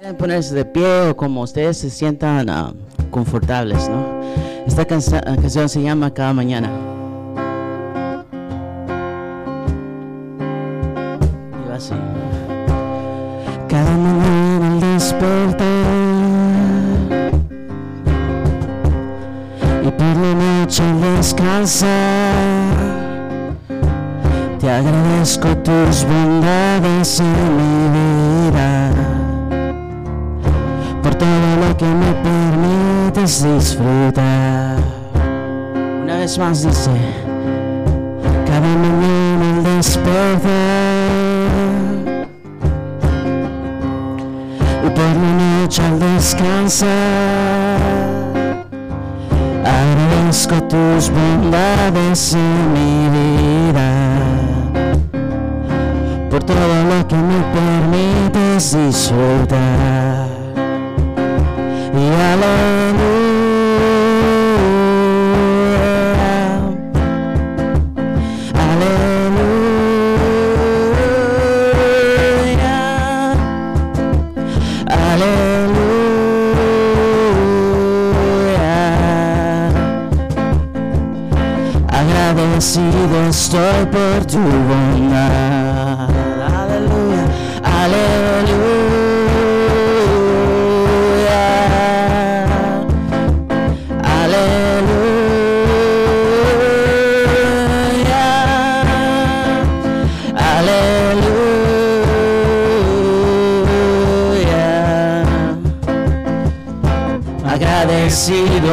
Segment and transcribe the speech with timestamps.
[0.00, 2.72] Pueden ponerse de pie o como ustedes se sientan ah,
[3.10, 4.22] confortables, ¿no?
[4.66, 6.89] Esta canción se llama Cada Mañana.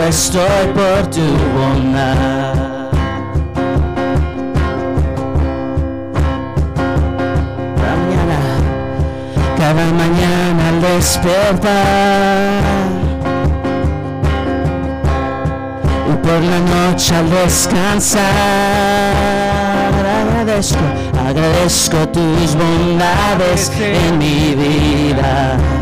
[0.08, 1.22] Estoy por tu
[1.56, 2.54] bondad.
[7.76, 8.40] Cada mañana,
[9.58, 12.64] cada mañana al despertar.
[16.10, 18.24] Y por la noche al descansar.
[20.22, 20.86] Agradezco,
[21.28, 25.77] agradezco tus bondades en mi vida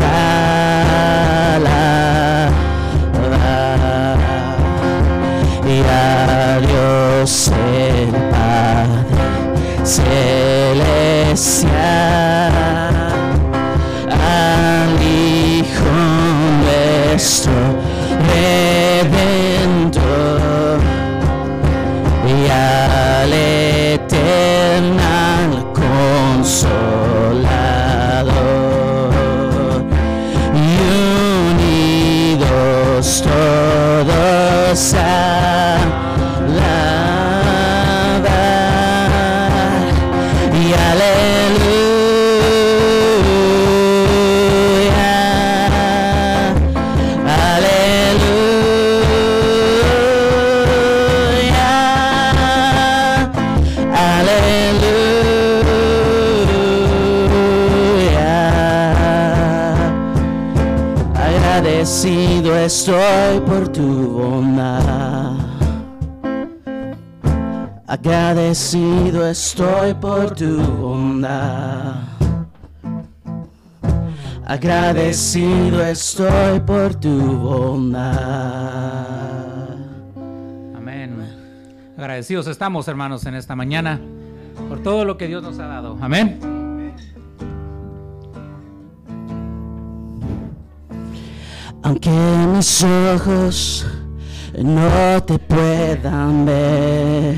[0.00, 1.76] la
[5.66, 9.24] y a Dios el Padre
[9.84, 10.12] celestial,
[14.10, 15.92] al Hijo
[16.62, 17.55] nuestro
[62.86, 65.34] estoy por tu bondad.
[67.88, 71.96] Agradecido estoy por tu bondad.
[74.44, 78.04] Agradecido estoy por tu bondad.
[80.76, 81.16] Amén.
[81.98, 84.00] Agradecidos estamos, hermanos, en esta mañana
[84.68, 85.98] por todo lo que Dios nos ha dado.
[86.00, 86.38] Amén.
[91.86, 93.86] Aunque mis ojos
[94.58, 97.36] no te puedan ver,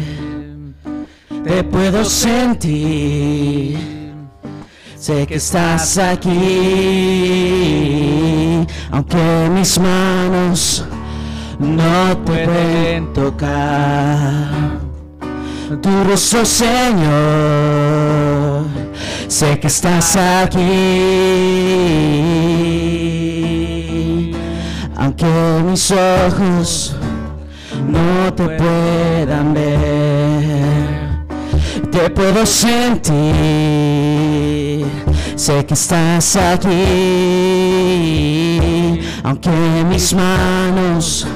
[1.45, 3.77] te puedo sentir.
[4.97, 6.31] Sé que estás aquí,
[8.91, 10.83] aunque mis manos
[11.59, 14.79] no te pueden tocar.
[15.83, 17.05] Tu rostro, Señor,
[19.29, 21.69] sé que estás aquí,
[24.99, 25.27] aunque
[25.65, 26.95] mis ojos
[27.89, 31.25] no te puedan ver,
[31.91, 33.25] te puedo sentir,
[35.37, 36.69] sé que estás aquí,
[39.23, 39.51] aunque
[39.89, 41.27] mis manos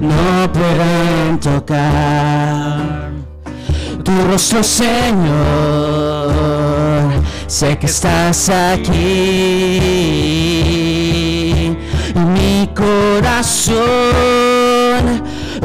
[0.00, 3.06] no puedan tocar
[4.06, 5.26] tu rostro, Señor.
[7.48, 10.16] Sé que estás aquí.
[12.76, 13.80] Corazón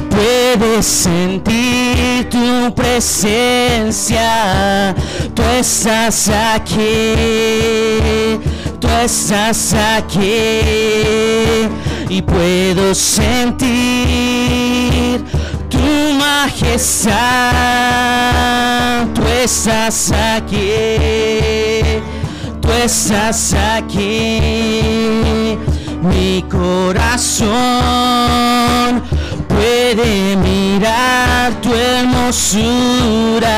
[0.10, 4.26] puede sentir tu presencia.
[5.36, 8.40] Tú estás aquí.
[8.80, 10.62] Tú estás aquí.
[12.12, 13.64] Y puedo sentir
[15.70, 15.80] tu
[16.20, 17.14] majestad,
[19.14, 20.98] tú estás aquí,
[22.60, 25.58] tú estás aquí,
[26.02, 27.52] mi corazón
[29.48, 33.50] puede mirar tu hermosura,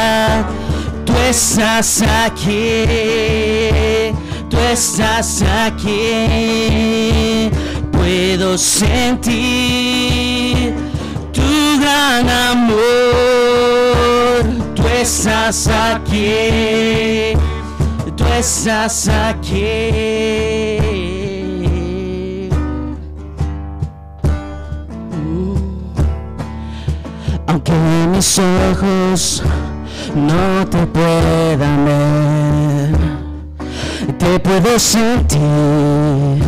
[1.05, 2.83] tú estás aquí,
[4.49, 7.49] tú estás aquí,
[7.91, 10.73] puedo sentir
[11.31, 12.73] tu gran amor,
[14.75, 17.37] tú estás aquí,
[18.17, 21.12] tú estás aquí.
[27.47, 27.73] Aunque
[28.11, 29.43] mis ojos
[30.15, 32.97] no te puedan ver,
[34.17, 36.43] te puedo sentir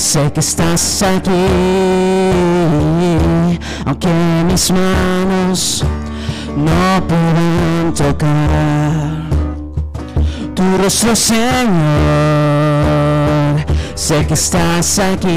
[0.00, 1.30] Sé que estás aquí,
[3.84, 4.08] aunque
[4.44, 5.84] mis manos
[6.56, 9.28] no pueden tocar
[10.54, 11.70] tu rostro, Señor.
[13.94, 15.28] Sé que estás aquí,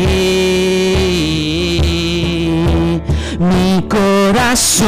[3.44, 4.88] mi corazón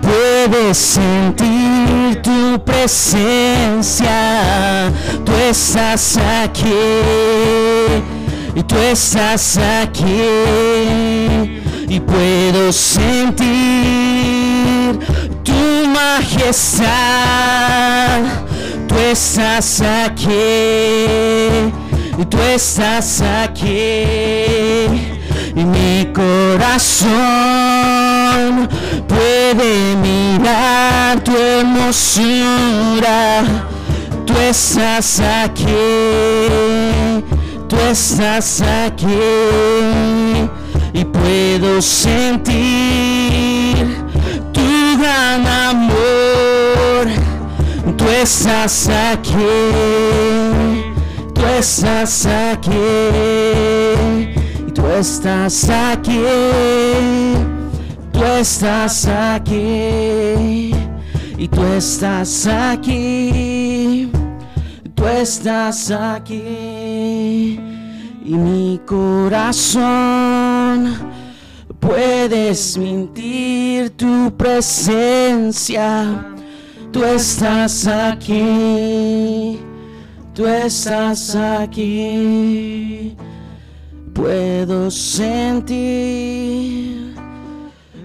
[0.00, 4.10] puede sentir tu presencia.
[5.24, 6.68] Tú estás aquí
[8.54, 10.22] y tú estás aquí
[11.88, 13.46] y puedo sentir
[15.42, 16.86] tu majestad.
[18.88, 20.32] Tú estás aquí
[22.18, 25.15] y tú estás aquí
[25.56, 27.08] y mi corazón
[29.08, 33.42] puede mirar tu hermosura.
[34.26, 35.64] Tú estás aquí,
[37.68, 39.06] tú estás aquí
[40.92, 42.56] y puedo sentir
[44.52, 47.08] tu gran amor.
[47.96, 49.34] Tú estás aquí,
[51.32, 54.35] tú estás aquí
[54.86, 56.22] tú estás aquí,
[58.12, 60.70] tú estás aquí
[61.36, 64.08] y tú estás aquí,
[64.94, 67.58] tú estás aquí
[68.24, 69.74] y mi corazón
[71.80, 76.24] puedes mentir tu presencia.
[76.92, 79.58] Tú estás aquí,
[80.32, 83.16] tú estás aquí.
[84.16, 87.14] Puedo sentir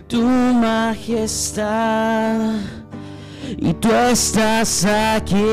[0.09, 1.61] tu majestad
[3.57, 5.45] y tú estás aquí,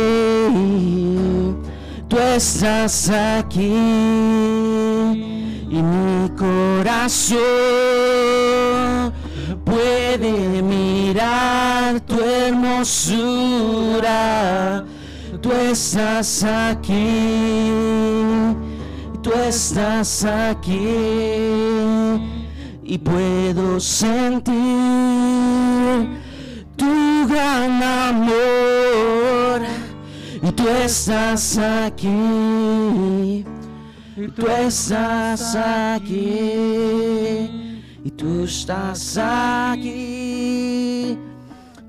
[2.08, 3.72] tú estás aquí
[5.70, 7.38] y mi corazón
[9.64, 14.08] puede mirar tu hermosura.
[15.40, 17.70] Tú estás aquí,
[19.22, 20.78] tú estás aquí
[22.82, 24.54] y puedo sentir
[26.76, 29.62] tu gran amor.
[30.42, 32.08] Y tú estás aquí
[34.16, 36.20] y tú estás aquí
[38.04, 40.28] y tú estás aquí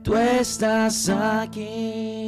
[0.04, 2.20] tú estás aquí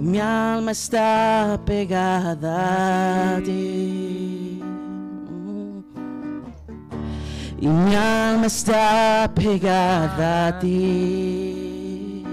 [0.00, 4.62] mi alma está pegada a ti.
[7.60, 12.24] Y mi alma está pegada a ti.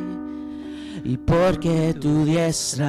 [1.04, 2.88] Y porque tu diestra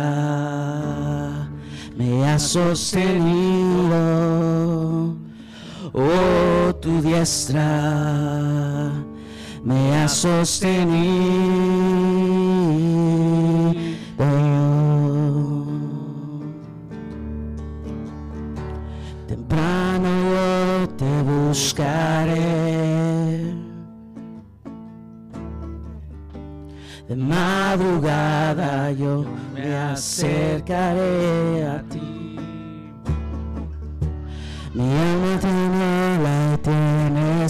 [1.97, 3.99] me ha sostenido.
[5.93, 8.93] Oh, tu diestra
[9.65, 11.79] me ha sostenido.
[21.49, 22.37] Buscaré.
[27.09, 32.37] De madrugada yo me acercaré a ti.
[34.75, 37.49] Mi alma tiene la tiene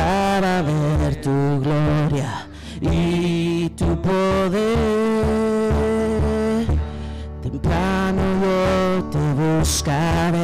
[0.00, 2.46] para ver tu gloria
[2.80, 4.70] y tu poder.
[7.42, 8.24] Temprano
[9.12, 10.39] te buscaré.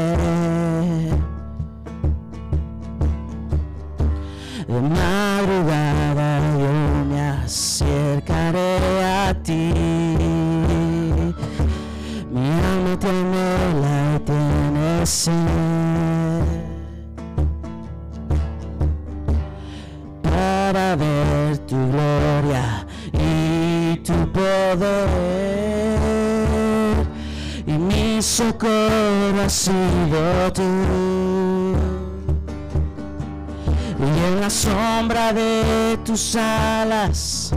[36.16, 37.52] Tus alas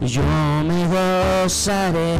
[0.00, 0.22] yo
[0.64, 2.18] me gozaré.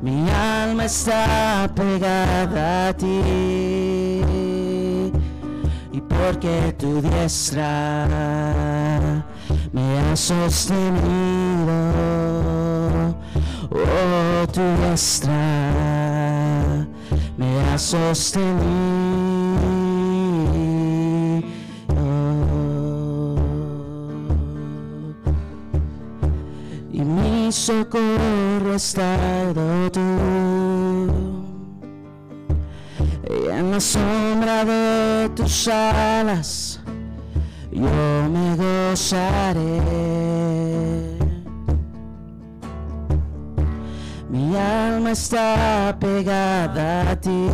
[0.00, 4.22] Mi alma está pegada a ti.
[5.92, 8.06] Y porque tu diestra
[9.72, 11.78] me ha sostenido
[13.70, 15.32] oh tu diestra
[17.36, 18.99] me ha sostenido
[35.50, 36.78] tus
[37.72, 37.90] yo
[38.30, 39.80] me gozaré
[44.28, 47.48] Mi alma está pegada a ti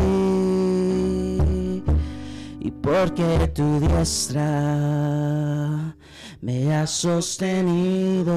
[2.61, 5.97] y porque tu diestra
[6.43, 8.35] me ha sostenido.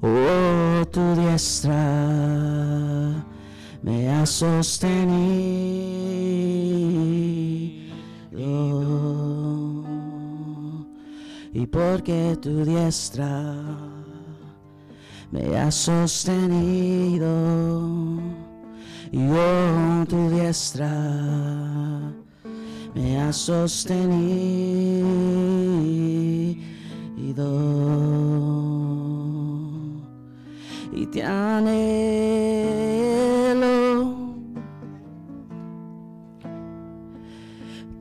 [0.00, 3.24] Oh, tu diestra
[3.82, 5.60] me ha sostenido.
[11.52, 13.56] Y porque tu diestra
[15.32, 17.28] me ha sostenido
[19.12, 20.90] y tu diestra
[22.94, 24.80] me ha sostenido
[30.92, 31.80] y te anhelo.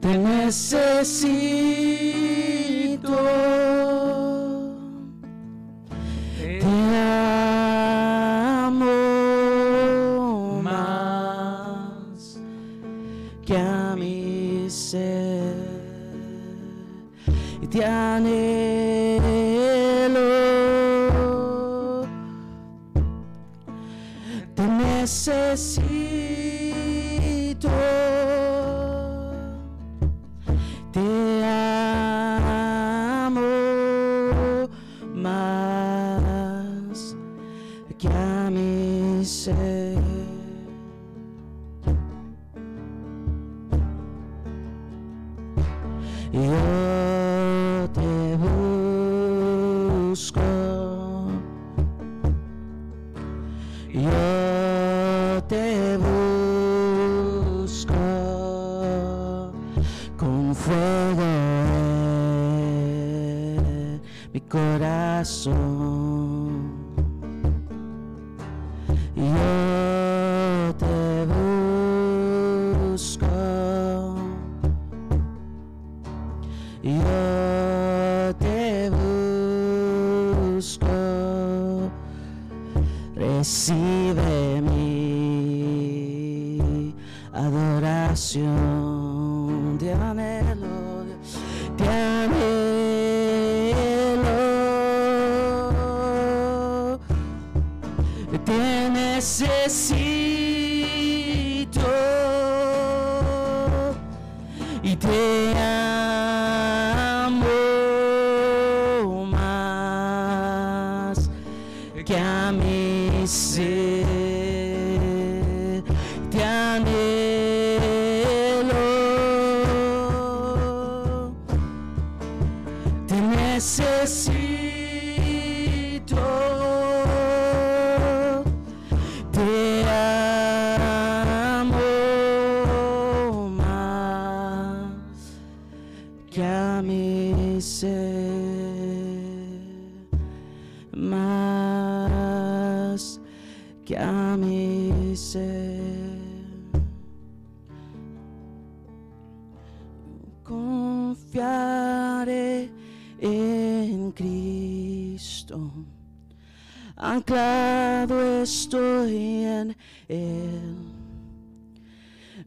[0.02, 1.80] Te necesito.
[17.72, 18.69] Te anhelo,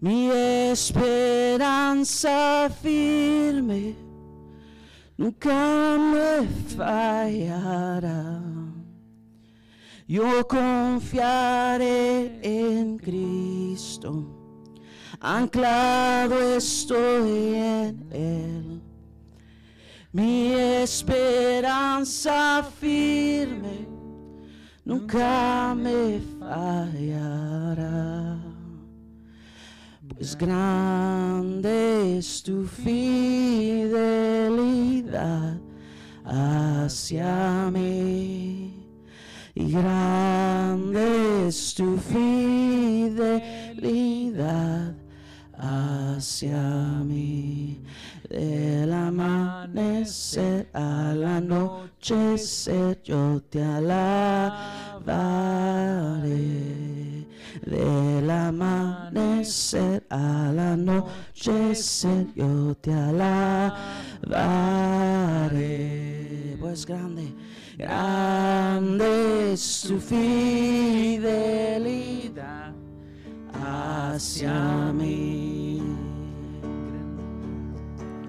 [0.00, 0.30] Mi
[0.72, 2.28] esperanza
[2.82, 3.94] firme
[5.16, 8.42] nunca me fallará.
[10.08, 14.26] Yo confiaré en Cristo,
[15.20, 18.82] anclado estoy en Él.
[20.12, 23.91] Mi esperanza firme
[24.84, 28.38] nunca me fallará.
[30.08, 33.92] Pues grande es tu fidelidad
[36.24, 38.86] hacia mí.
[39.54, 43.34] Y grande es tu fidelidad
[45.58, 47.82] hacia mí.
[48.32, 54.48] Del amanecer al anochecer yo te alabaré.
[57.66, 63.76] Del amanecer al anochecer yo te alabaré.
[66.58, 67.34] Pues grande,
[67.76, 71.12] grande es tu fidelidad
[73.52, 76.11] hacia mí.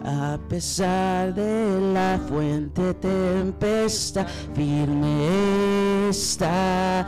[0.05, 7.07] A pesar de la fuente tempestad, firme estaré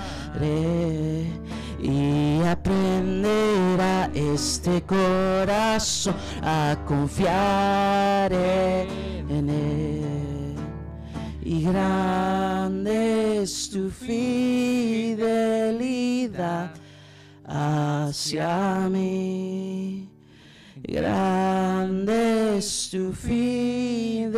[1.78, 10.56] y aprenderá este corazón a confiar en él.
[11.44, 15.12] Y grande es tu fidelidad
[17.46, 20.15] hacia mí.
[20.88, 24.36] Grande es tu fidelidad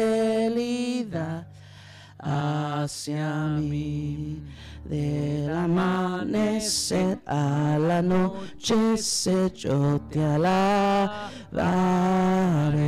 [2.20, 4.42] hacia mí.
[4.86, 11.28] Del amanecer al anochecer yo te alabaré.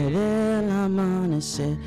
[0.09, 1.77] Del amanecer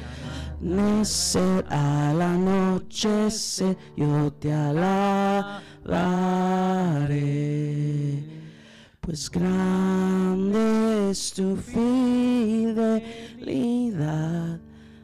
[0.62, 5.62] Necer al anochecer yo te alabaré.
[9.02, 13.00] Pues grande es tu fidelidad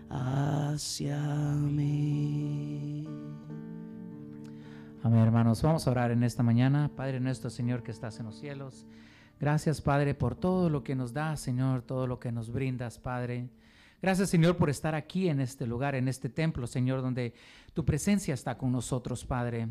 [0.09, 3.05] hacia mí.
[5.03, 5.61] Amén, hermanos.
[5.63, 6.93] Vamos a orar en esta mañana.
[6.95, 8.87] Padre nuestro, Señor, que estás en los cielos.
[9.41, 13.49] Gracias, Padre, por todo lo que nos das, Señor, todo lo que nos brindas, Padre.
[14.01, 17.35] Gracias, Señor, por estar aquí en este lugar, en este templo, Señor, donde
[17.75, 19.67] tu presencia está con nosotros, Padre.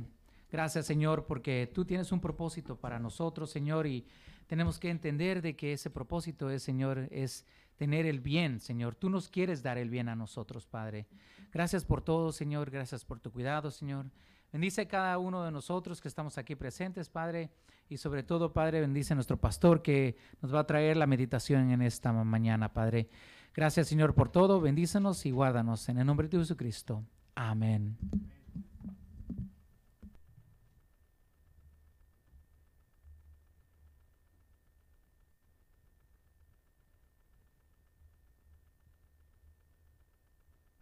[0.49, 4.05] Gracias, Señor, porque tú tienes un propósito para nosotros, Señor, y
[4.47, 8.95] tenemos que entender de que ese propósito es, Señor, es tener el bien, Señor.
[8.95, 11.05] Tú nos quieres dar el bien a nosotros, Padre.
[11.51, 12.71] Gracias por todo, Señor.
[12.71, 14.05] Gracias por tu cuidado, Señor.
[14.51, 17.51] Bendice a cada uno de nosotros que estamos aquí presentes, Padre.
[17.89, 21.71] Y sobre todo, Padre, bendice a nuestro pastor que nos va a traer la meditación
[21.71, 23.09] en esta mañana, Padre.
[23.53, 24.61] Gracias, Señor, por todo.
[24.61, 25.89] Bendícenos y guárdanos.
[25.89, 27.03] En el nombre de Jesucristo.
[27.35, 27.97] Amén.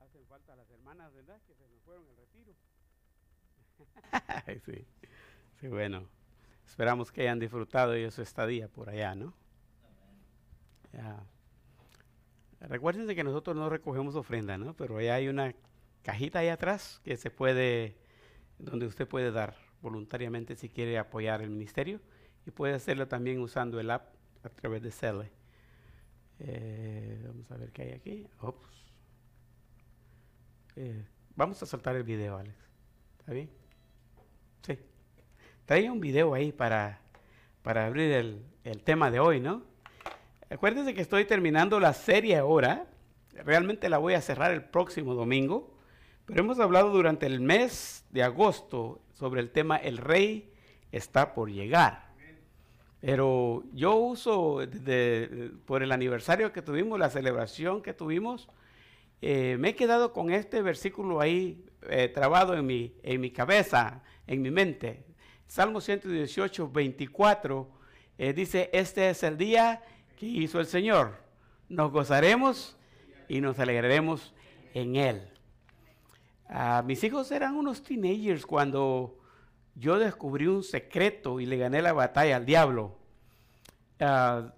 [0.01, 1.41] hacen falta las hermanas, ¿verdad?
[1.47, 2.53] Que se nos fueron al retiro.
[4.65, 4.85] sí.
[5.59, 6.07] sí, bueno.
[6.67, 9.33] Esperamos que hayan disfrutado de su estadía por allá, ¿no?
[10.93, 11.23] Ya.
[12.61, 14.75] Recuérdense que nosotros no recogemos ofrenda, ¿no?
[14.75, 15.53] Pero allá hay una
[16.03, 17.95] cajita ahí atrás que se puede,
[18.57, 21.99] donde usted puede dar voluntariamente si quiere apoyar el ministerio
[22.45, 25.31] y puede hacerlo también usando el app a través de Cele.
[26.39, 28.27] Eh, vamos a ver qué hay aquí.
[30.75, 32.55] Eh, vamos a soltar el video, Alex.
[33.19, 33.64] ¿Está bien?
[34.65, 34.79] Sí.
[35.65, 36.99] Traía un video ahí para,
[37.61, 39.61] para abrir el, el tema de hoy, ¿no?
[40.49, 42.87] Acuérdense que estoy terminando la serie ahora.
[43.33, 45.75] Realmente la voy a cerrar el próximo domingo.
[46.25, 50.51] Pero hemos hablado durante el mes de agosto sobre el tema El Rey
[50.91, 52.05] está por llegar.
[53.01, 54.61] Pero yo uso
[55.65, 58.49] por el aniversario que tuvimos, la celebración que tuvimos,
[59.21, 64.01] eh, me he quedado con este versículo ahí eh, trabado en mi, en mi cabeza,
[64.27, 65.05] en mi mente.
[65.47, 67.69] Salmo 118, 24,
[68.17, 69.83] eh, dice, este es el día
[70.17, 71.17] que hizo el Señor.
[71.69, 72.77] Nos gozaremos
[73.27, 74.33] y nos alegraremos
[74.73, 75.29] en Él.
[76.47, 79.17] Ah, mis hijos eran unos teenagers cuando
[79.75, 82.97] yo descubrí un secreto y le gané la batalla al diablo.
[83.99, 84.53] Ah,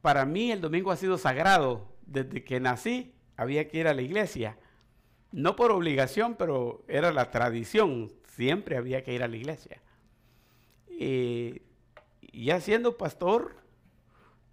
[0.00, 1.92] para mí el domingo ha sido sagrado.
[2.06, 4.58] Desde que nací había que ir a la iglesia.
[5.30, 8.12] No por obligación, pero era la tradición.
[8.36, 9.82] Siempre había que ir a la iglesia.
[10.88, 11.60] Y
[12.32, 13.56] ya siendo pastor,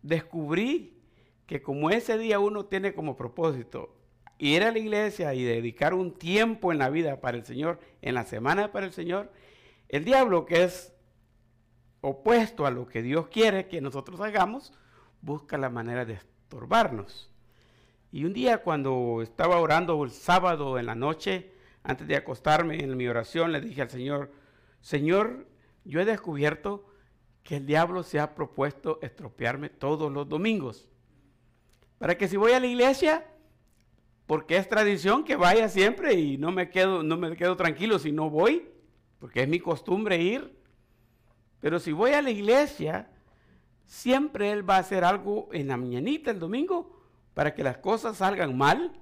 [0.02, 1.02] descubrí
[1.46, 3.96] que como ese día uno tiene como propósito
[4.38, 8.16] ir a la iglesia y dedicar un tiempo en la vida para el Señor, en
[8.16, 9.32] la semana para el Señor,
[9.88, 10.94] el diablo que es
[12.02, 14.74] opuesto a lo que Dios quiere que nosotros hagamos,
[15.22, 17.32] busca la manera de estorbarnos.
[18.12, 21.54] Y un día cuando estaba orando el sábado en la noche,
[21.90, 24.32] antes de acostarme en mi oración, le dije al Señor,
[24.80, 25.48] Señor,
[25.84, 26.86] yo he descubierto
[27.42, 30.88] que el diablo se ha propuesto estropearme todos los domingos.
[31.98, 33.26] Para que si voy a la iglesia,
[34.28, 38.12] porque es tradición que vaya siempre y no me quedo, no me quedo tranquilo si
[38.12, 38.70] no voy,
[39.18, 40.56] porque es mi costumbre ir.
[41.60, 43.10] Pero si voy a la iglesia,
[43.88, 47.02] siempre él va a hacer algo en la mañanita el domingo
[47.34, 48.94] para que las cosas salgan mal.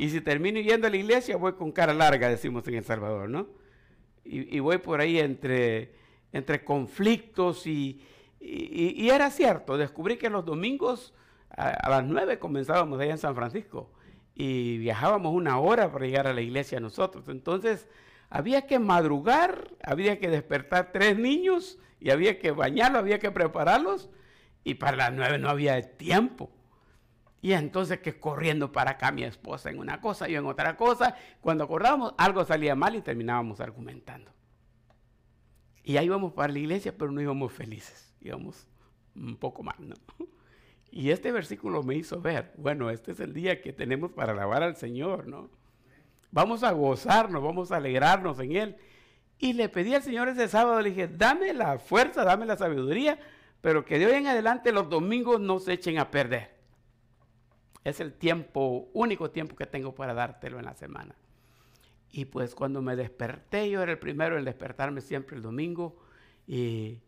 [0.00, 3.28] Y si termino yendo a la iglesia, voy con cara larga, decimos en El Salvador,
[3.28, 3.48] ¿no?
[4.24, 5.92] Y, voy por ahí entre
[6.32, 8.00] entre conflictos y,
[8.40, 11.12] y, era cierto, descubrí que los domingos
[11.50, 13.92] a, las nueve comenzábamos allá en San Francisco
[14.34, 17.28] y viajábamos una hora para llegar a la iglesia nosotros.
[17.28, 17.86] Entonces
[18.30, 24.08] había que madrugar, había que despertar tres niños y había que bañarlos, había que prepararlos
[24.64, 26.50] y para las nueve no había tiempo.
[27.42, 31.16] Y entonces que corriendo para acá mi esposa en una cosa, yo en otra cosa,
[31.40, 34.30] cuando acordábamos algo salía mal y terminábamos argumentando.
[35.82, 38.66] Y ahí íbamos para la iglesia, pero no íbamos felices, íbamos
[39.14, 39.94] un poco mal, ¿no?
[40.90, 44.62] Y este versículo me hizo ver, bueno, este es el día que tenemos para alabar
[44.62, 45.48] al Señor, ¿no?
[46.32, 48.76] Vamos a gozarnos, vamos a alegrarnos en Él.
[49.38, 53.18] Y le pedí al Señor ese sábado, le dije, dame la fuerza, dame la sabiduría,
[53.60, 56.59] pero que de hoy en adelante los domingos no se echen a perder.
[57.84, 61.14] Es el tiempo, único tiempo que tengo para dártelo en la semana.
[62.12, 65.96] Y pues cuando me desperté, yo era el primero en despertarme siempre el domingo,
[66.46, 66.98] y,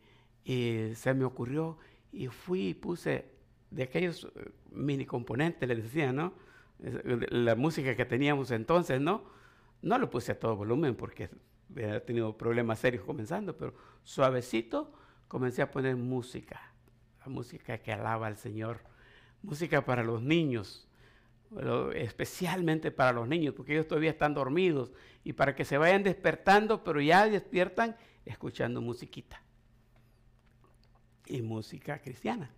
[0.44, 1.78] se me ocurrió,
[2.12, 3.26] y fui y puse
[3.70, 6.34] de aquellos eh, mini componentes, les decía, ¿no?
[6.78, 9.24] La música que teníamos entonces, ¿no?
[9.82, 11.30] No lo puse a todo volumen porque
[11.70, 14.92] había tenido problemas serios comenzando, pero suavecito
[15.28, 16.60] comencé a poner música,
[17.20, 18.80] la música que alaba al Señor,
[19.42, 20.88] música para los niños,
[21.94, 24.92] especialmente para los niños, porque ellos todavía están dormidos
[25.24, 29.42] y para que se vayan despertando, pero ya despiertan escuchando musiquita
[31.26, 32.50] y música cristiana.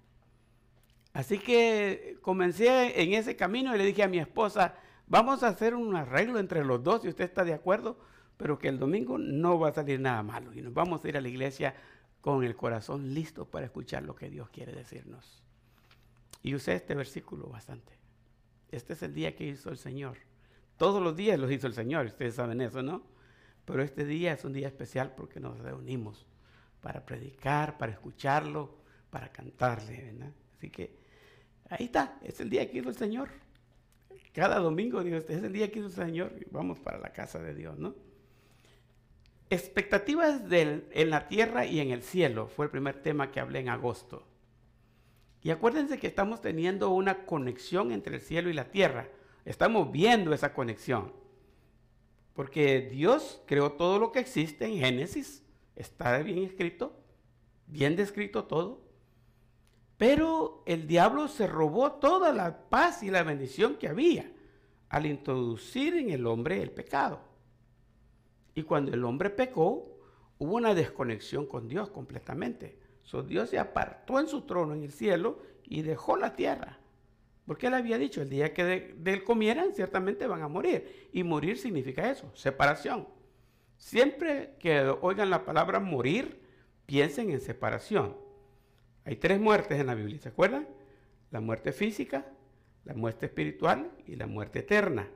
[1.13, 4.75] Así que comencé en ese camino y le dije a mi esposa,
[5.07, 7.99] vamos a hacer un arreglo entre los dos si usted está de acuerdo,
[8.37, 11.17] pero que el domingo no va a salir nada malo y nos vamos a ir
[11.17, 11.77] a la iglesia
[12.21, 15.44] con el corazón listo para escuchar lo que Dios quiere decirnos.
[16.45, 17.95] Y usé este versículo bastante.
[18.71, 20.19] Este es el día que hizo el Señor.
[20.77, 23.03] Todos los días los hizo el Señor, ustedes saben eso, ¿no?
[23.65, 26.27] Pero este día es un día especial porque nos reunimos
[26.83, 28.77] para predicar, para escucharlo,
[29.09, 30.33] para cantarle, ¿verdad?
[30.55, 30.95] Así que
[31.71, 33.31] ahí está, es el día que hizo el Señor.
[34.35, 37.11] Cada domingo digo, este es el día que hizo el Señor y vamos para la
[37.11, 37.95] casa de Dios, ¿no?
[39.49, 43.71] Expectativas en la tierra y en el cielo fue el primer tema que hablé en
[43.71, 44.27] agosto.
[45.45, 49.11] Y acuérdense que estamos teniendo una conexión entre el cielo y la tierra.
[49.45, 51.13] estamos viendo esa conexión.
[52.33, 55.45] Porque Dios creó todo lo que existe en Génesis,
[55.77, 56.99] está bien escrito,
[57.67, 58.81] bien descrito todo.
[59.99, 64.33] Pero el diablo se robó toda la paz y la bendición que había
[64.89, 67.21] al introducir en el hombre el pecado.
[68.55, 70.01] Y cuando el hombre pecó,
[70.39, 72.84] hubo una desconexión con Dios completamente.
[73.27, 76.79] Dios se apartó en su trono en el cielo y dejó la tierra.
[77.47, 81.09] Porque él había dicho, el día que de, él comieran, ciertamente van a morir.
[81.13, 83.07] Y morir significa eso, separación.
[83.77, 86.41] Siempre que oigan la palabra morir,
[86.87, 88.17] piensen en separación.
[89.05, 90.67] Hay tres muertes en la Biblia, ¿se acuerdan?
[91.31, 92.25] La muerte física,
[92.85, 95.09] la muerte espiritual y la muerte eterna.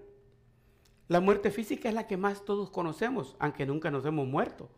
[1.06, 4.70] La muerte física es la que más todos conocemos, aunque nunca nos hemos muerto.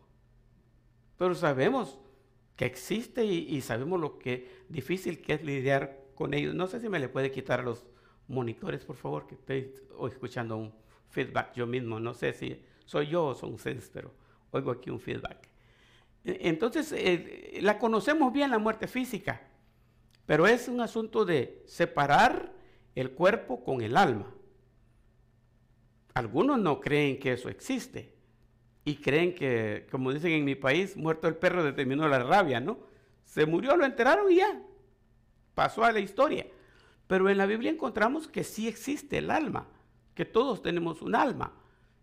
[1.17, 1.99] Pero sabemos
[2.61, 6.53] que existe y, sabemos lo que difícil que es lidiar con ellos.
[6.53, 7.87] No sé si me le puede quitar los
[8.27, 9.73] monitores, por favor, que estoy
[10.07, 10.71] escuchando un
[11.09, 11.99] feedback yo mismo.
[11.99, 14.13] No sé si soy yo o son ustedes, pero
[14.51, 15.49] oigo aquí un feedback.
[16.23, 19.41] E, entonces, eh, la conocemos bien la muerte física,
[20.27, 22.53] pero es un asunto de separar
[22.93, 24.31] el cuerpo con el alma.
[26.13, 28.13] Algunos no creen que eso existe
[28.83, 32.79] y creen que, como dicen en mi país, muerto el perro determinó la rabia, ¿no?
[33.23, 34.61] Se murió, lo enteraron y ya,
[35.53, 36.47] pasó a la historia.
[37.07, 39.67] Pero en la Biblia encontramos que sí existe el alma,
[40.15, 41.53] que todos tenemos un alma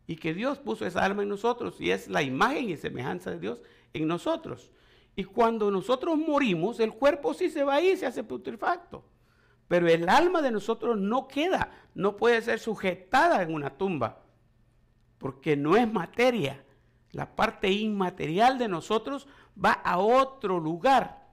[0.06, 3.38] y que Dios puso esa alma en nosotros y es la imagen y semejanza de
[3.38, 3.62] Dios
[3.92, 4.70] en nosotros.
[5.16, 9.04] Y cuando nosotros morimos, el cuerpo sí se va a ir, se hace putrefacto.
[9.66, 14.22] Pero el alma de nosotros no queda, no puede ser sujetada en una tumba,
[15.18, 16.64] porque no es materia.
[17.12, 19.26] La parte inmaterial de nosotros
[19.62, 21.26] va a otro lugar,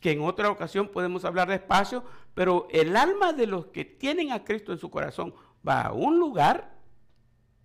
[0.00, 4.44] que en otra ocasión podemos hablar despacio, pero el alma de los que tienen a
[4.44, 5.34] Cristo en su corazón
[5.66, 6.78] va a un lugar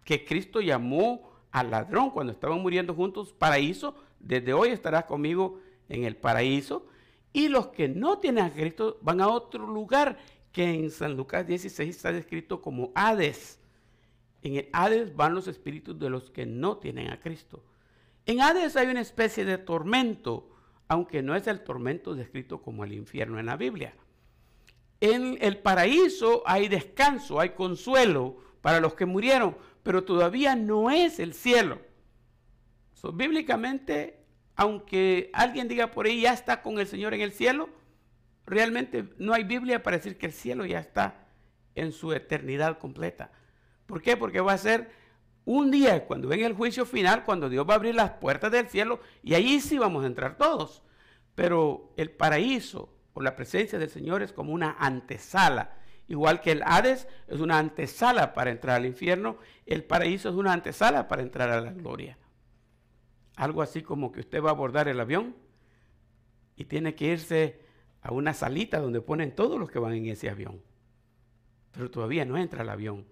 [0.04, 6.04] que Cristo llamó al ladrón cuando estaban muriendo juntos, paraíso, desde hoy estarás conmigo en
[6.04, 6.88] el paraíso,
[7.32, 10.18] y los que no tienen a Cristo van a otro lugar
[10.52, 13.60] que en San Lucas 16 está descrito como Hades.
[14.44, 17.64] En el Hades van los espíritus de los que no tienen a Cristo.
[18.26, 20.50] En Hades hay una especie de tormento,
[20.88, 23.96] aunque no es el tormento descrito como el infierno en la Biblia.
[25.02, 31.20] En el paraíso hay descanso, hay consuelo para los que murieron, pero todavía no es
[31.20, 31.80] el cielo.
[33.14, 34.24] bíblicamente
[34.56, 37.70] aunque alguien diga por ahí ya está con el Señor en el cielo,
[38.46, 41.28] realmente no hay Biblia para decir que el cielo ya está
[41.76, 43.32] en su eternidad completa.
[43.86, 44.18] ¿Por qué?
[44.18, 44.92] Porque va a ser
[45.46, 48.70] un día cuando venga el juicio final, cuando Dios va a abrir las puertas del
[48.70, 50.84] cielo y ahí sí vamos a entrar todos.
[51.36, 55.78] Pero el paraíso o la presencia del Señor es como una antesala.
[56.08, 60.54] Igual que el Hades es una antesala para entrar al infierno, el paraíso es una
[60.54, 62.18] antesala para entrar a la gloria.
[63.36, 65.36] Algo así como que usted va a abordar el avión
[66.56, 67.62] y tiene que irse
[68.02, 70.62] a una salita donde ponen todos los que van en ese avión.
[71.72, 73.06] Pero todavía no entra el avión.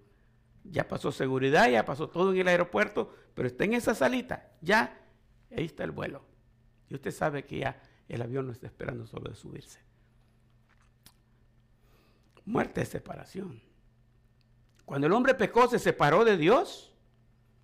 [0.64, 4.50] Ya pasó seguridad, ya pasó todo en el aeropuerto, pero está en esa salita.
[4.60, 5.00] Ya,
[5.50, 6.24] ahí está el vuelo.
[6.88, 9.80] Y usted sabe que ya el avión no está esperando solo de subirse.
[12.44, 13.62] Muerte es separación.
[14.84, 16.92] Cuando el hombre pecó, se separó de Dios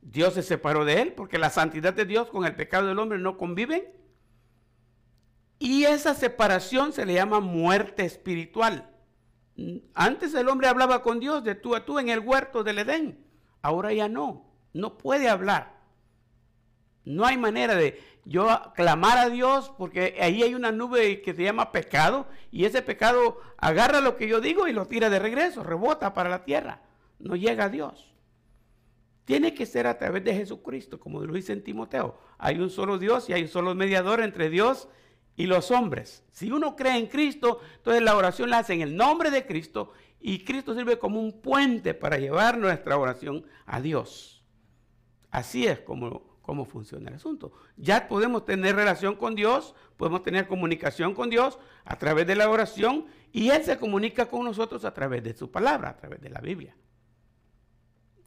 [0.00, 3.18] Dios se separó de él porque la santidad de Dios con el pecado del hombre
[3.18, 3.84] no conviven.
[5.58, 8.88] Y esa separación se le llama muerte espiritual.
[9.94, 13.24] Antes el hombre hablaba con Dios de tú a tú en el huerto del Edén.
[13.62, 14.46] Ahora ya no.
[14.72, 15.76] No puede hablar.
[17.04, 21.42] No hay manera de yo clamar a Dios porque ahí hay una nube que se
[21.42, 25.62] llama pecado y ese pecado agarra lo que yo digo y lo tira de regreso,
[25.62, 26.82] rebota para la tierra.
[27.18, 28.08] No llega a Dios
[29.28, 32.18] tiene que ser a través de Jesucristo, como lo dice en Timoteo.
[32.38, 34.88] Hay un solo Dios y hay un solo mediador entre Dios y
[35.46, 36.24] los hombres.
[36.31, 39.92] Si uno cree en Cristo, entonces la oración la hace en el nombre de Cristo
[40.20, 44.42] y Cristo sirve como un puente para llevar nuestra oración a Dios.
[45.31, 47.53] Así es como, como funciona el asunto.
[47.77, 52.51] Ya podemos tener relación con Dios, podemos tener comunicación con Dios a través de la
[52.51, 56.31] oración y Él se comunica con nosotros a través de su palabra, a través de
[56.31, 56.74] la Biblia.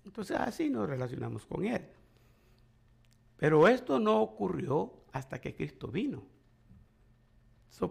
[0.06, 1.86] Entonces así nos relacionamos con Él.
[3.38, 6.24] Pero esto no ocurrió hasta que Cristo vino.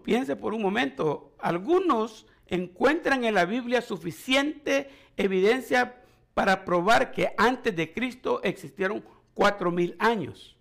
[0.03, 6.01] Piense por un momento, algunos encuentran en la Biblia suficiente evidencia
[6.33, 10.57] para probar que antes de Cristo existieron cuatro mil años,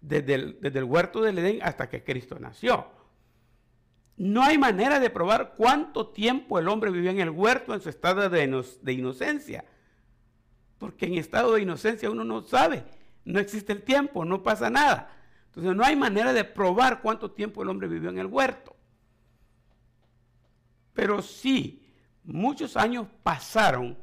[0.00, 2.86] desde el, huerto del Edén hasta que Cristo nació.
[4.16, 7.88] no hay manera de probar cuánto tiempo el hombre vivió en el huerto en su
[7.88, 9.64] estado de inocencia.
[10.78, 12.84] Porque en estado de inocencia uno no sabe,
[13.24, 15.19] no existe el tiempo, no pasa nada.
[15.50, 18.76] Entonces no hay manera de probar cuánto tiempo el hombre vivió en el huerto.
[20.94, 21.82] Pero sí,
[22.22, 23.98] muchos años pasaron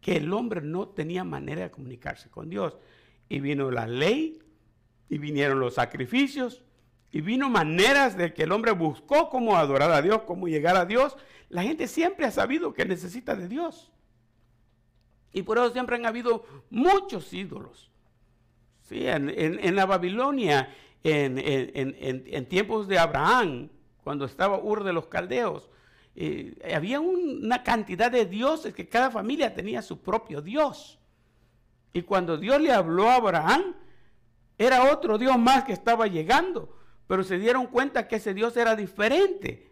[0.00, 2.78] que el hombre no tenía manera de comunicarse con Dios.
[3.28, 4.42] Y vino la ley,
[5.10, 6.62] y vinieron los sacrificios,
[7.10, 10.86] y vino maneras de que el hombre buscó cómo adorar a Dios, cómo llegar a
[10.86, 11.16] Dios.
[11.50, 13.92] La gente siempre ha sabido que necesita de Dios.
[15.32, 17.91] Y por eso siempre han habido muchos ídolos.
[18.92, 23.68] En, la Babilonia, en, tiempos de Abraham,
[24.04, 25.68] cuando estaba Ur de los Caldeos,
[26.14, 30.98] eh, había una cantidad de dioses que cada familia tenía su propio Dios.
[31.92, 33.74] Y cuando Dios le habló a Abraham,
[34.58, 38.74] era otro Dios más que estaba llegando pero se dieron cuenta que ese Dios era
[38.74, 39.70] diferente.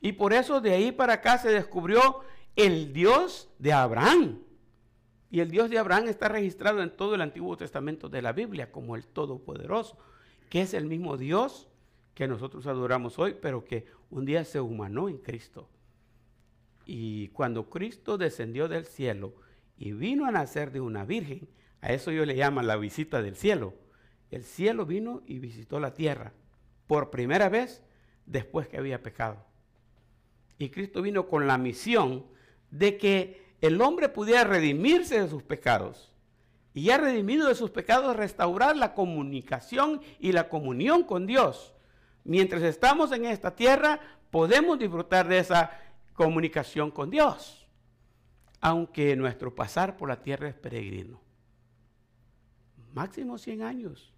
[0.00, 2.20] Y por eso de ahí para acá se descubrió
[2.56, 4.41] el Dios de Abraham.
[5.32, 8.70] Y el Dios de Abraham está registrado en todo el Antiguo Testamento de la Biblia
[8.70, 9.96] como el Todopoderoso,
[10.50, 11.68] que es el mismo Dios
[12.12, 15.70] que nosotros adoramos hoy, pero que un día se humanó en Cristo.
[16.84, 19.32] Y cuando Cristo descendió del cielo
[19.78, 21.48] y vino a nacer de una virgen,
[21.80, 23.72] a eso yo le llamo la visita del cielo.
[24.30, 26.34] El cielo vino y visitó la tierra
[26.86, 27.82] por primera vez
[28.26, 29.46] después que había pecado.
[30.58, 32.26] Y Cristo vino con la misión
[32.70, 36.12] de que el hombre pudiera redimirse de sus pecados.
[36.74, 41.74] Y ya redimido de sus pecados, restaurar la comunicación y la comunión con Dios.
[42.24, 43.98] Mientras estamos en esta tierra,
[44.30, 45.70] podemos disfrutar de esa
[46.12, 47.66] comunicación con Dios.
[48.60, 51.20] Aunque nuestro pasar por la tierra es peregrino.
[52.92, 54.12] Máximo 100 años.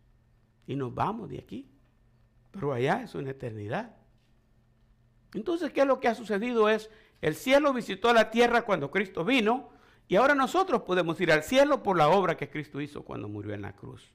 [0.67, 1.69] Y nos vamos de aquí
[2.55, 3.97] pero allá es una eternidad.
[5.35, 6.69] Entonces, ¿qué es lo que ha sucedido?
[6.69, 6.89] Es,
[7.21, 9.71] el cielo visitó la tierra cuando Cristo vino
[10.09, 13.55] y ahora nosotros podemos ir al cielo por la obra que Cristo hizo cuando murió
[13.55, 14.13] en la cruz.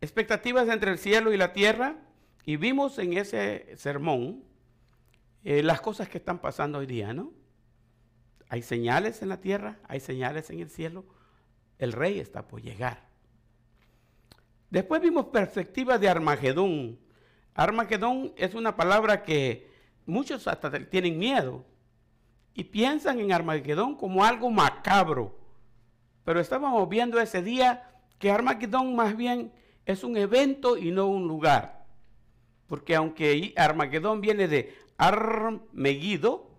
[0.00, 1.96] Expectativas entre el cielo y la tierra
[2.44, 4.44] y vimos en ese sermón
[5.42, 7.32] eh, las cosas que están pasando hoy día, ¿no?
[8.48, 11.04] Hay señales en la tierra, hay señales en el cielo,
[11.78, 13.06] el rey está por llegar.
[14.70, 16.98] Después vimos perspectiva de Armagedón.
[17.54, 19.65] Armagedón es una palabra que
[20.06, 21.64] muchos hasta tienen miedo
[22.54, 25.36] y piensan en Armagedón como algo macabro.
[26.24, 29.52] Pero estábamos viendo ese día que Armagedón más bien
[29.84, 31.84] es un evento y no un lugar.
[32.66, 36.50] Porque aunque Armagedón viene de Armegido,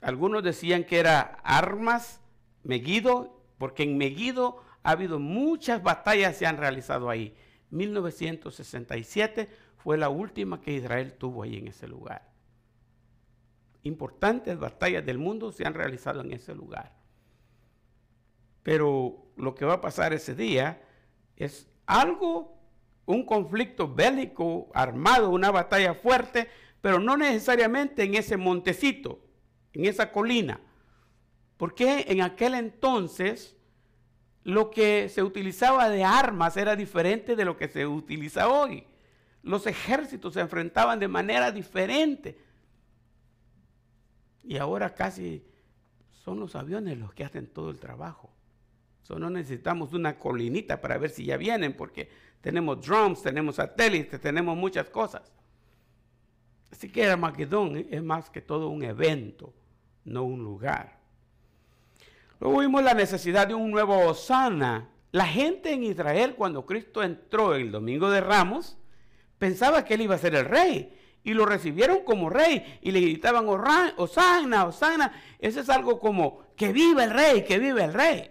[0.00, 2.20] algunos decían que era armas,
[2.64, 7.34] Megido, porque en Megido ha habido muchas batallas se han realizado ahí.
[7.70, 12.31] 1967 fue la última que Israel tuvo ahí en ese lugar.
[13.82, 16.92] Importantes batallas del mundo se han realizado en ese lugar.
[18.62, 20.82] Pero lo que va a pasar ese día
[21.36, 22.58] es algo,
[23.06, 26.48] un conflicto bélico armado, una batalla fuerte,
[26.80, 29.24] pero no necesariamente en ese montecito,
[29.72, 30.60] en esa colina.
[31.56, 33.56] Porque en aquel entonces
[34.44, 38.84] lo que se utilizaba de armas era diferente de lo que se utiliza hoy.
[39.42, 42.38] Los ejércitos se enfrentaban de manera diferente.
[44.44, 45.44] Y ahora casi
[46.10, 48.30] son los aviones los que hacen todo el trabajo.
[49.10, 52.08] no necesitamos una colinita para ver si ya vienen, porque
[52.40, 55.30] tenemos drones, tenemos satélites, tenemos muchas cosas.
[56.70, 59.52] Así que Armagedón es más que todo un evento,
[60.04, 60.98] no un lugar.
[62.40, 64.88] Luego vimos la necesidad de un nuevo Osana.
[65.12, 68.78] La gente en Israel, cuando Cristo entró el domingo de Ramos,
[69.38, 70.98] pensaba que él iba a ser el rey.
[71.24, 72.78] Y lo recibieron como rey.
[72.82, 75.12] Y le gritaban, Osana, Osana.
[75.38, 78.30] Eso es algo como, que viva el rey, que viva el rey.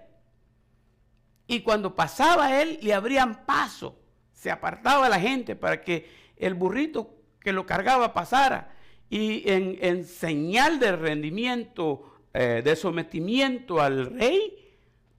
[1.48, 4.00] Y cuando pasaba él, le abrían paso.
[4.34, 8.74] Se apartaba la gente para que el burrito que lo cargaba pasara.
[9.10, 14.62] Y en, señal de rendimiento eh, de sometimiento al rey,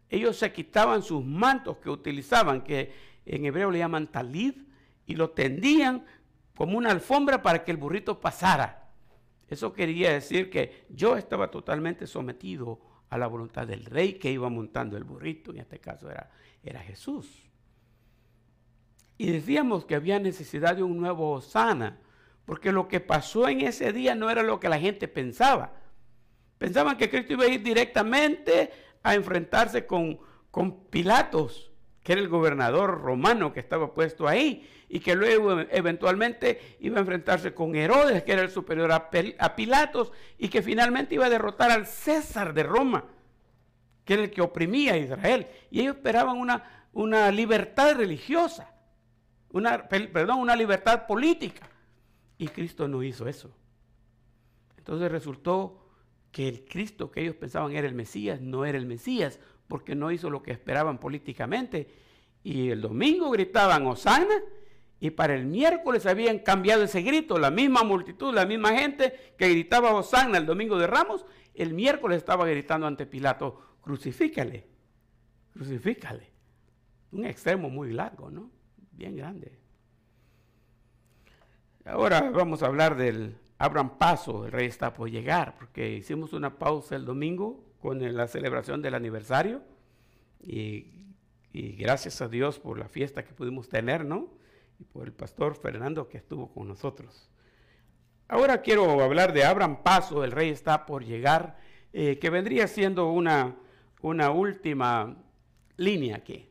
[0.09, 2.93] ellos se quitaban sus mantos que utilizaban, que
[3.27, 4.55] en hebreo le llaman talid,
[5.07, 6.07] y lo tendían
[6.57, 8.91] como una alfombra para que el burrito pasara.
[9.49, 12.81] Eso quería decir que yo estaba totalmente sometido
[13.11, 16.31] a la voluntad del rey que iba montando el burrito, en este caso era,
[16.63, 17.51] era Jesús.
[19.19, 21.99] Y decíamos que había necesidad de un nuevo Osana,
[22.45, 25.73] porque lo que pasó en ese día no era lo que la gente pensaba.
[26.59, 28.71] Pensaban que Cristo iba a ir directamente
[29.03, 30.19] a enfrentarse con,
[30.51, 31.72] con Pilatos
[32.03, 37.01] que era el gobernador romano que estaba puesto ahí y que luego eventualmente iba a
[37.01, 41.71] enfrentarse con Herodes, que era el superior a, Pilatos, y que finalmente iba a derrotar
[41.71, 43.05] al César de Roma,
[44.05, 45.47] que era el que oprimía a Israel.
[45.71, 48.75] Y ellos esperaban una, una libertad religiosa,
[49.51, 51.69] una, perdón, una libertad política.
[52.37, 53.55] Y Cristo no hizo eso.
[54.77, 55.89] Entonces resultó
[56.33, 59.39] que el Cristo que ellos pensaban era el Mesías, no era el Mesías,
[59.73, 61.89] porque no hizo lo que esperaban políticamente.
[62.45, 64.35] Y el domingo gritaban Osana
[65.01, 69.49] y para el miércoles habían cambiado ese grito, la misma multitud, la misma gente que
[69.49, 74.66] gritaba Osana el domingo de Ramos, el miércoles estaba gritando ante Pilato, crucifícale,
[75.55, 76.31] crucifícale.
[77.12, 78.51] Un extremo muy largo, ¿no?
[78.91, 79.59] Bien grande.
[81.87, 86.59] Ahora vamos a hablar del abran paso, el rey está por llegar, porque hicimos una
[86.59, 89.61] pausa el domingo con la celebración del aniversario
[90.41, 90.87] y,
[91.53, 94.30] gracias a Dios por la fiesta que pudimos tener, ¿no?
[94.78, 97.28] Y por el pastor Fernando que estuvo con nosotros.
[98.28, 101.59] Ahora quiero hablar de Abran Paso, el rey está por llegar,
[101.93, 103.57] eh, que vendría siendo una,
[104.01, 105.16] una última
[105.76, 106.49] línea aquí.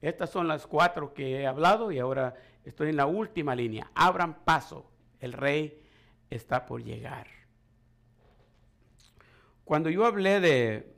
[0.00, 3.90] Estas son las cuatro que he hablado y ahora estoy en la última línea.
[3.94, 5.82] Abran paso, el rey
[6.30, 7.37] está por llegar.
[9.68, 10.94] Cuando yo hablé de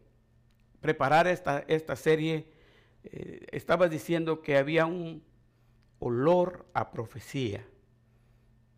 [0.81, 2.47] preparar esta, esta serie,
[3.03, 5.25] eh, estaba diciendo que había un
[5.99, 7.67] olor a profecía.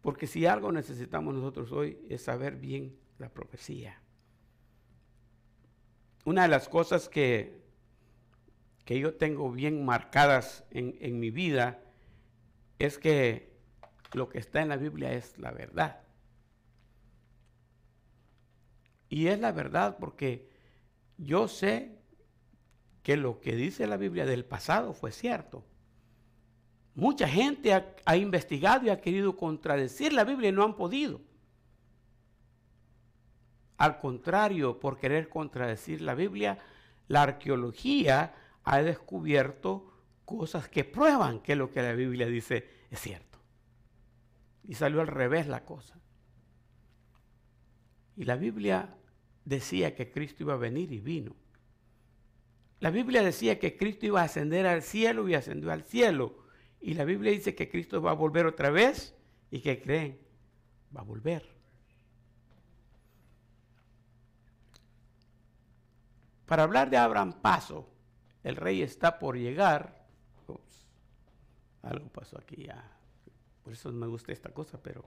[0.00, 4.00] Porque si algo necesitamos nosotros hoy es saber bien la profecía.
[6.24, 7.60] Una de las cosas que,
[8.86, 11.82] que yo tengo bien marcadas en, en mi vida
[12.78, 13.52] es que
[14.14, 16.01] lo que está en la Biblia es la verdad.
[19.12, 20.48] Y es la verdad porque
[21.18, 21.98] yo sé
[23.02, 25.66] que lo que dice la Biblia del pasado fue cierto.
[26.94, 27.74] Mucha gente
[28.06, 31.20] ha, investigado y ha querido contradecir la Biblia y no han podido.
[33.76, 36.56] Al contrario, por querer contradecir la Biblia,
[37.06, 38.34] la arqueología
[38.64, 39.92] ha descubierto
[40.24, 43.38] cosas que prueban que lo que la Biblia dice es cierto.
[44.64, 45.98] Y salió al revés la cosa.
[48.16, 48.96] Y la Biblia
[49.44, 51.34] decía que Cristo iba a venir y vino.
[52.80, 56.44] La Biblia decía que Cristo iba a ascender al cielo y ascendió al cielo.
[56.80, 59.14] Y la Biblia dice que Cristo va a volver otra vez
[59.50, 60.18] y que creen,
[60.94, 61.48] va a volver.
[66.46, 67.88] Para hablar de Abraham Paso,
[68.42, 70.06] el rey está por llegar.
[71.82, 72.98] algo pasó aquí ya.
[73.62, 75.04] Por eso me gusta esta cosa, pero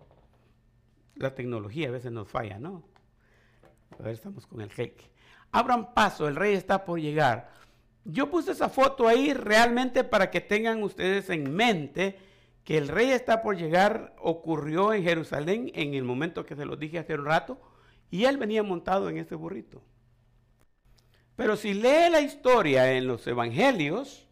[1.15, 2.94] la tecnología a veces nos falla, ¿no?
[3.99, 5.09] A ver, estamos con el jeque.
[5.51, 7.49] Abran paso, el rey está por llegar.
[8.03, 12.19] Yo puse esa foto ahí realmente para que tengan ustedes en mente
[12.63, 16.75] que el rey está por llegar, ocurrió en Jerusalén en el momento que se lo
[16.75, 17.59] dije hace un rato,
[18.09, 19.83] y él venía montado en este burrito.
[21.35, 24.27] Pero si lee la historia en los evangelios,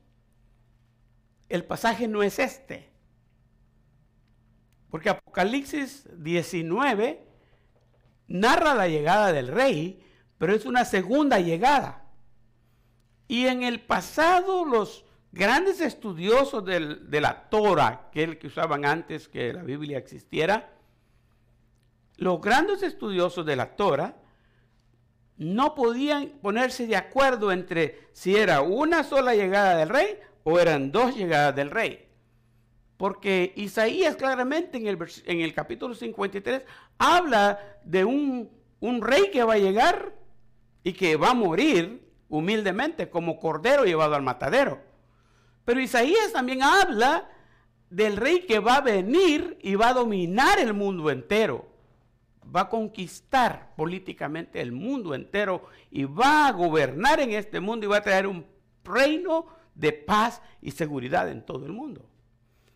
[1.49, 2.89] el pasaje no es este.
[4.89, 7.32] Porque Apocalipsis 19
[8.33, 10.03] narra la llegada del rey,
[10.39, 12.03] pero es una segunda llegada.
[13.27, 18.85] Y en el pasado los grandes estudiosos de la Torah, que es el que usaban
[18.85, 20.71] antes que la Biblia existiera,
[22.17, 24.15] los grandes estudiosos de la Torah
[25.37, 30.91] no podían ponerse de acuerdo entre si era una sola llegada del rey o eran
[30.91, 32.07] dos llegadas del rey.
[33.03, 36.63] Porque Isaías claramente en el, en el capítulo 53
[36.97, 38.49] habla de un,
[38.79, 40.15] un rey que va a llegar
[40.85, 44.79] y que va a morir humildemente como cordero llevado al matadero.
[45.65, 47.29] Pero Isaías también habla
[47.89, 51.67] del rey que va a venir y va a dominar el mundo entero.
[52.55, 57.89] Va a conquistar políticamente el mundo entero y va a gobernar en este mundo y
[57.89, 58.45] va a traer un
[58.81, 62.12] reino de paz y seguridad en todo el mundo.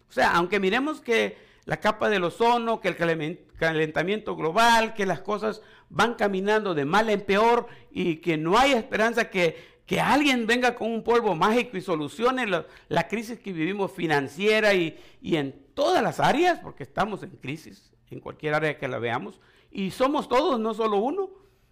[0.10, 5.20] O sea, aunque miremos que la capa del ozono, que el calentamiento global, que las
[5.20, 10.48] cosas van caminando de mal en peor y que no hay esperanza que, que alguien
[10.48, 15.68] venga con un polvo mágico y solucione la, crisis que vivimos financiera y, y en
[15.74, 20.30] todas las áreas, porque estamos en crisis, en cualquier área que la veamos, y somos
[20.30, 21.30] todos, no solo uno.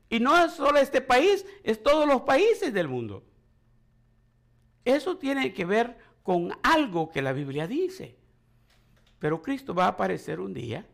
[0.10, 3.24] Y no es solo este país, es todos los países del mundo.
[4.84, 8.16] Eso tiene que ver con algo que la Biblia dice.
[9.26, 10.86] Pero Cristo va a aparecer un día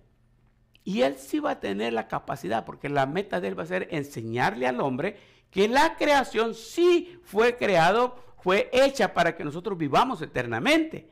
[0.85, 3.65] Y él sí va a tener la capacidad, porque la meta de él va a
[3.65, 5.17] ser enseñarle al hombre
[5.49, 11.09] que la creación sí fue creado, fue hecha para que nosotros vivamos eternamente,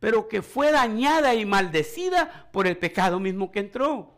[0.00, 4.12] pero que fue dañada y maldecida por el pecado mismo que entró.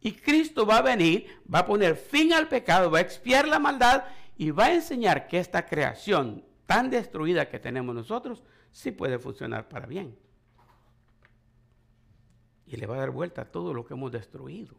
[0.00, 3.60] Y Cristo va a venir, va a poner fin al pecado, va a expiar la
[3.60, 4.02] maldad
[4.36, 9.68] y va a enseñar que esta creación tan destruida que tenemos nosotros sí puede funcionar
[9.68, 10.16] para bien.
[12.70, 14.76] Y le va a dar vuelta a todo lo que hemos destruido.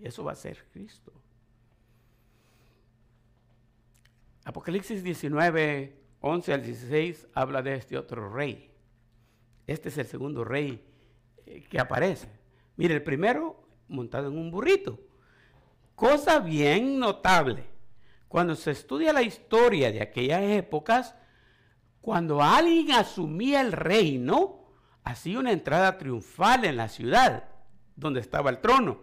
[0.00, 1.12] Eso va a ser Cristo.
[4.44, 8.70] Apocalipsis 19, 11 al 16 habla de este otro rey.
[9.66, 10.84] Este es el segundo rey
[11.46, 12.28] eh, que aparece.
[12.76, 15.00] Mire, el primero montado en un burrito.
[15.96, 17.64] Cosa bien notable.
[18.28, 21.16] Cuando se estudia la historia de aquellas épocas,
[22.00, 24.61] cuando alguien asumía el reino,
[25.04, 27.44] hacía una entrada triunfal en la ciudad
[27.96, 29.00] donde estaba el trono.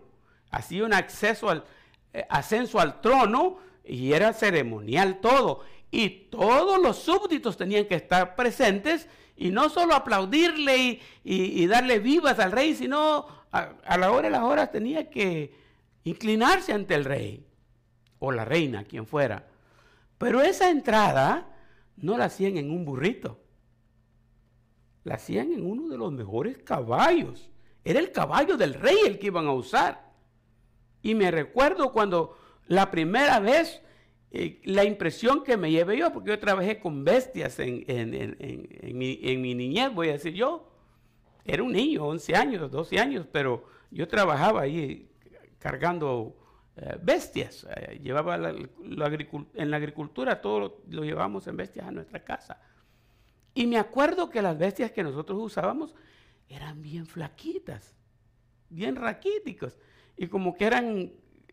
[0.52, 5.64] Hacía un eh, ascenso al trono y era ceremonial todo.
[5.91, 12.39] Y todos los súbditos tenían que estar presentes y no solo aplaudirle y, darle vivas
[12.39, 15.56] al rey, sino a, la hora de las horas tenía que
[16.04, 17.45] inclinarse ante el rey
[18.20, 19.47] o la reina, quien fuera.
[20.18, 21.47] Pero esa entrada
[21.95, 23.39] no la hacían en un burrito,
[25.10, 27.49] la hacían en uno de los mejores caballos.
[27.84, 30.07] Era el caballo del rey el que iban a usar.
[31.01, 32.38] Y me recuerdo cuando
[32.68, 33.82] la primera vez,
[34.30, 37.82] eh, la impresión que me llevé yo, porque yo trabajé con bestias en,
[38.93, 40.72] mi, niñez, voy a decir yo,
[41.43, 45.10] era un niño, 11 años, 12 años, pero yo trabajaba ahí
[45.57, 46.38] cargando
[46.76, 52.24] eh, bestias, eh, llevaba en la agricultura, todo lo, lo llevábamos en bestias a nuestra
[52.24, 52.62] casa.
[53.54, 55.95] Y me acuerdo que las bestias que nosotros usábamos
[56.47, 57.95] eran bien flaquitas,
[58.70, 59.78] bien raquíticos,
[60.18, 61.12] y como que eran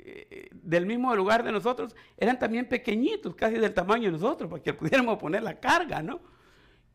[0.09, 4.63] eh, del mismo lugar de nosotros eran también pequeñitos, casi del tamaño de nosotros, para
[4.63, 6.21] que pudiéramos poner la carga, ¿no?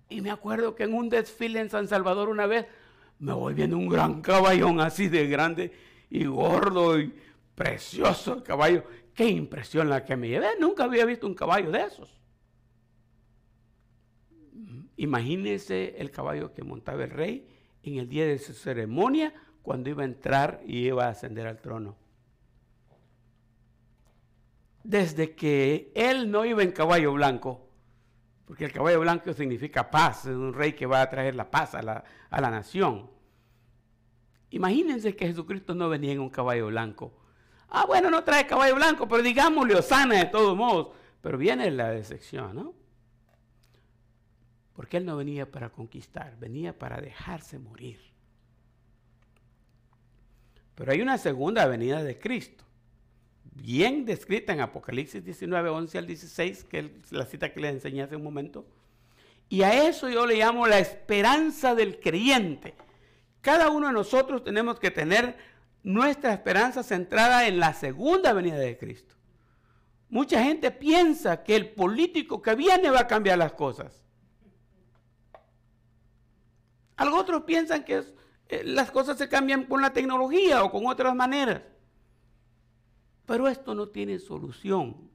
[0.10, 2.68] Y me acuerdo que en un desfile en San Salvador una vez
[3.20, 5.74] me voy viendo un gran caballón así de grande
[6.10, 7.14] y gordo y
[7.54, 8.84] precioso el caballo.
[9.14, 10.47] Qué impresión la que me llevé.
[10.60, 12.20] Nunca había visto un caballo de esos.
[15.02, 17.47] Imagínense el caballo que montaba el rey
[17.84, 21.60] en el día de su ceremonia cuando iba a entrar y iba a ascender al
[21.60, 21.95] trono
[24.84, 27.68] desde que él no iba en caballo blanco,
[28.45, 31.76] porque el caballo blanco significa paz, es un rey que va a traer la paz
[31.76, 33.10] a la, a la nación.
[34.49, 37.14] Imagínense que Jesucristo no venía en un caballo blanco.
[37.70, 40.89] Ah, bueno, no trae caballo blanco, pero digámosle Osana de todos modos.
[41.22, 42.81] Pero viene la decepción, ¿no?
[44.74, 47.99] Porque él no venía para conquistar, venía para dejarse morir.
[50.76, 52.63] Pero hay una segunda venida de Cristo
[53.53, 58.03] bien descrita en Apocalipsis 19, 11 al 16, que es la cita que les enseñé
[58.03, 58.65] hace un momento.
[59.49, 62.74] Y a eso yo le llamo la esperanza del creyente.
[63.41, 65.38] Cada uno de nosotros tenemos que tener
[65.84, 69.15] nuestra esperanza centrada en la segunda venida de Cristo.
[70.09, 74.03] Mucha gente piensa que el político que viene va a cambiar las cosas.
[77.02, 78.04] Algunos otros piensan que
[78.47, 81.64] eh, las cosas se cambian con la tecnología o con otras maneras.
[83.26, 85.10] Pero esto no tiene solución.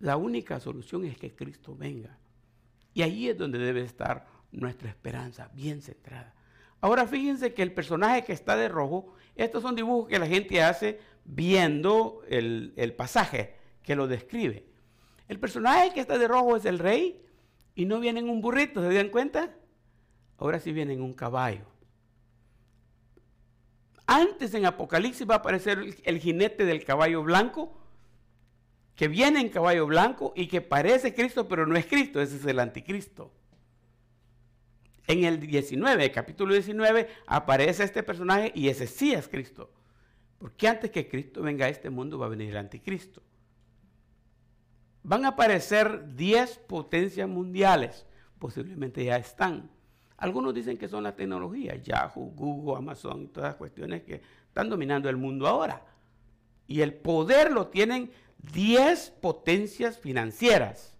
[0.00, 2.18] La única solución es que Cristo venga.
[2.92, 6.34] Y ahí es donde debe estar nuestra esperanza, bien centrada.
[6.82, 10.62] Ahora fíjense que el personaje que está de rojo, estos son dibujos que la gente
[10.62, 14.66] hace viendo el, el pasaje que lo describe.
[15.26, 17.24] El personaje que está de rojo es el rey
[17.74, 19.56] y no viene en un burrito, ¿se dan cuenta?
[20.40, 21.66] Ahora sí viene en un caballo.
[24.06, 27.78] Antes en Apocalipsis va a aparecer el, jinete del caballo blanco,
[28.96, 32.46] que viene en caballo blanco y que parece Cristo, pero no es Cristo, ese es
[32.46, 33.30] el anticristo.
[35.06, 39.70] En el 19, capítulo 19, aparece este personaje y ese sí es Cristo.
[40.38, 43.22] Porque antes que Cristo venga a este mundo va a venir el anticristo.
[45.02, 48.06] Van a aparecer 10 potencias mundiales,
[48.38, 49.70] posiblemente ya están.
[50.20, 54.68] Algunos dicen que son las tecnologías, Yahoo, Google, Amazon y todas las cuestiones que están
[54.68, 55.82] dominando el mundo ahora.
[56.66, 58.10] Y el poder lo tienen
[58.52, 60.94] 10 potencias financieras.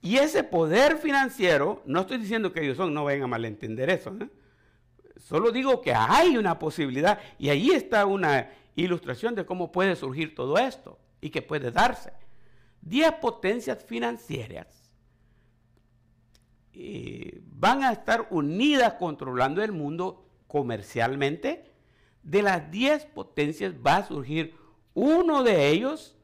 [0.00, 4.10] Y ese poder financiero, no estoy diciendo que ellos son, no vayan a malentender eso.
[4.20, 4.30] ¿eh?
[5.18, 10.34] Solo digo que hay una posibilidad y ahí está una ilustración de cómo puede surgir
[10.34, 12.14] todo esto y que puede darse.
[12.80, 14.81] 10 potencias financieras
[16.74, 21.72] van a estar unidas controlando el mundo comercialmente,
[22.22, 24.54] de las 10 potencias va a surgir
[24.94, 26.16] uno de ellos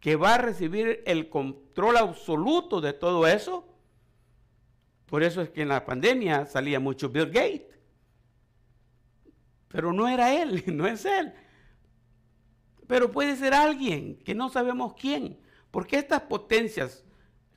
[0.00, 3.66] que va a recibir el control absoluto de todo eso.
[5.06, 7.78] Por eso es que en la pandemia salía mucho Bill Gates.
[9.68, 11.32] Pero no era él, no es él.
[12.86, 15.38] Pero puede ser alguien que no sabemos quién.
[15.70, 17.04] Porque estas potencias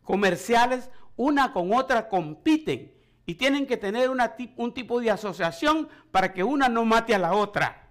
[0.03, 2.93] comerciales, una con otra, compiten
[3.26, 7.34] y tienen que tener un tipo de asociación para que una no mate a la
[7.34, 7.84] otra.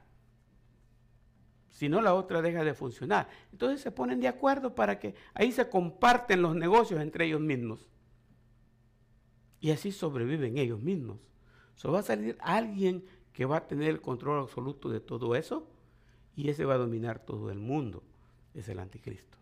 [1.70, 3.28] Si no, la otra deja de funcionar.
[3.50, 7.88] Entonces se ponen de acuerdo para que ahí se comparten los negocios entre ellos mismos.
[9.58, 11.18] Y así sobreviven ellos mismos.
[11.74, 15.68] So, va a salir alguien que va a tener el control absoluto de todo eso
[16.36, 18.02] y ese va a dominar todo el mundo.
[18.54, 19.38] Es el anticristo.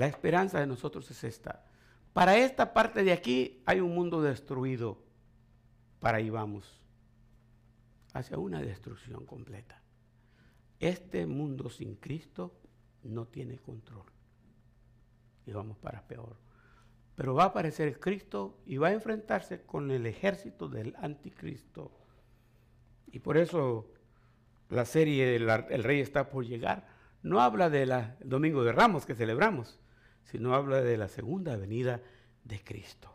[0.00, 1.62] La esperanza de nosotros es esta.
[2.14, 4.96] Para esta parte de aquí hay un mundo destruido.
[5.98, 6.80] Para ahí vamos.
[8.14, 9.82] Hacia una destrucción completa.
[10.78, 12.56] Este mundo sin Cristo
[13.02, 14.06] no tiene control.
[15.44, 16.38] Y vamos para peor.
[17.14, 21.92] Pero va a aparecer Cristo y va a enfrentarse con el ejército del anticristo.
[23.08, 23.92] Y por eso
[24.70, 27.92] la serie El Rey está por llegar no habla del
[28.24, 29.78] Domingo de Ramos que celebramos,
[30.24, 32.00] sino habla de la segunda venida
[32.44, 33.12] de Cristo.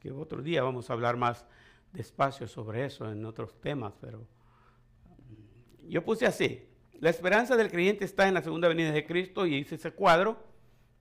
[0.00, 1.46] Que otro día vamos a hablar más
[1.92, 6.66] despacio sobre eso en otros temas, pero mm, yo puse así,
[7.00, 10.42] la esperanza del creyente está en la segunda venida de Cristo y hice ese cuadro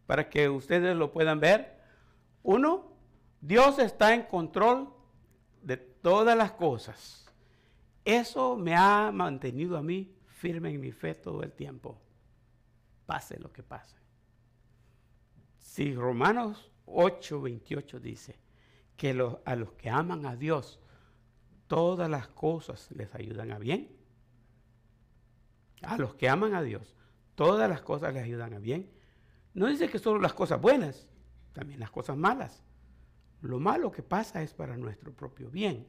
[0.07, 1.79] para que ustedes lo puedan ver.
[2.43, 2.91] Uno,
[3.39, 4.89] Dios está en control
[5.61, 7.31] de todas las cosas.
[8.03, 11.97] Eso me ha mantenido a mí firme en mi fe todo el tiempo.
[13.05, 14.00] Pase lo que pase.
[15.71, 18.37] Si Romanos 8, 28 dice
[18.97, 19.11] que
[19.45, 20.81] a los que aman a Dios,
[21.67, 23.89] todas las cosas les ayudan a bien,
[25.81, 26.93] a los que aman a Dios,
[27.35, 28.91] todas las cosas les ayudan a bien.
[29.53, 31.07] No dice que solo las cosas buenas,
[31.53, 32.65] también las cosas malas.
[33.39, 35.87] Lo malo que pasa es para nuestro propio bien.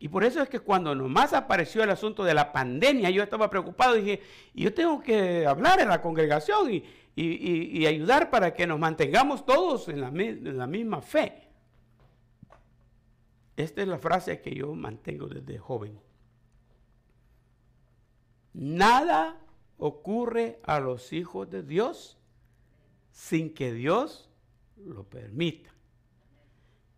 [0.00, 3.50] Y por eso es que cuando nomás apareció el asunto de la pandemia, yo estaba
[3.50, 4.22] preocupado y dije,
[4.54, 6.84] yo tengo que hablar en la congregación y,
[7.86, 11.48] ayudar para que nos mantengamos todos en la, en la misma fe.
[13.56, 15.98] Esta es la frase que yo mantengo desde joven.
[18.52, 19.36] Nada
[19.78, 22.18] ocurre a los hijos de Dios
[23.10, 24.30] sin que Dios
[24.76, 25.74] lo permita.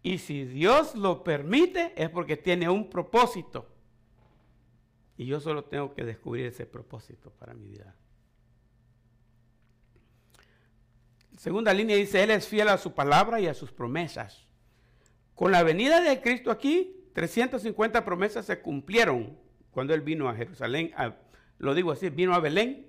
[0.02, 3.66] Y si Dios lo permite es porque tiene un propósito.
[5.16, 7.94] Y yo solo tengo que descubrir ese propósito para mi vida.
[11.36, 14.46] Segunda línea dice, Él es fiel a su palabra y a sus promesas.
[15.34, 19.38] Con la venida de Cristo aquí, 350 promesas se cumplieron
[19.70, 20.92] cuando Él vino a Jerusalén,
[21.58, 22.86] lo digo así, vino a Belén,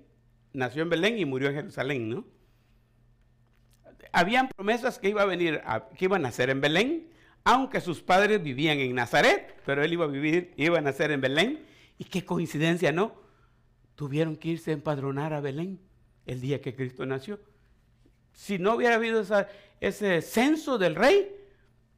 [0.52, 2.24] nació en Belén y murió en Jerusalén, ¿no?
[4.12, 5.62] Habían promesas que iba a venir,
[5.96, 7.08] que iban a nacer en Belén,
[7.44, 11.20] aunque sus padres vivían en Nazaret, pero él iba a vivir, iba a nacer en
[11.20, 11.64] Belén.
[11.98, 13.14] Y qué coincidencia, ¿no?
[13.94, 15.80] Tuvieron que irse a empadronar a Belén
[16.26, 17.40] el día que Cristo nació.
[18.32, 19.22] Si no hubiera habido
[19.80, 21.30] ese censo del rey,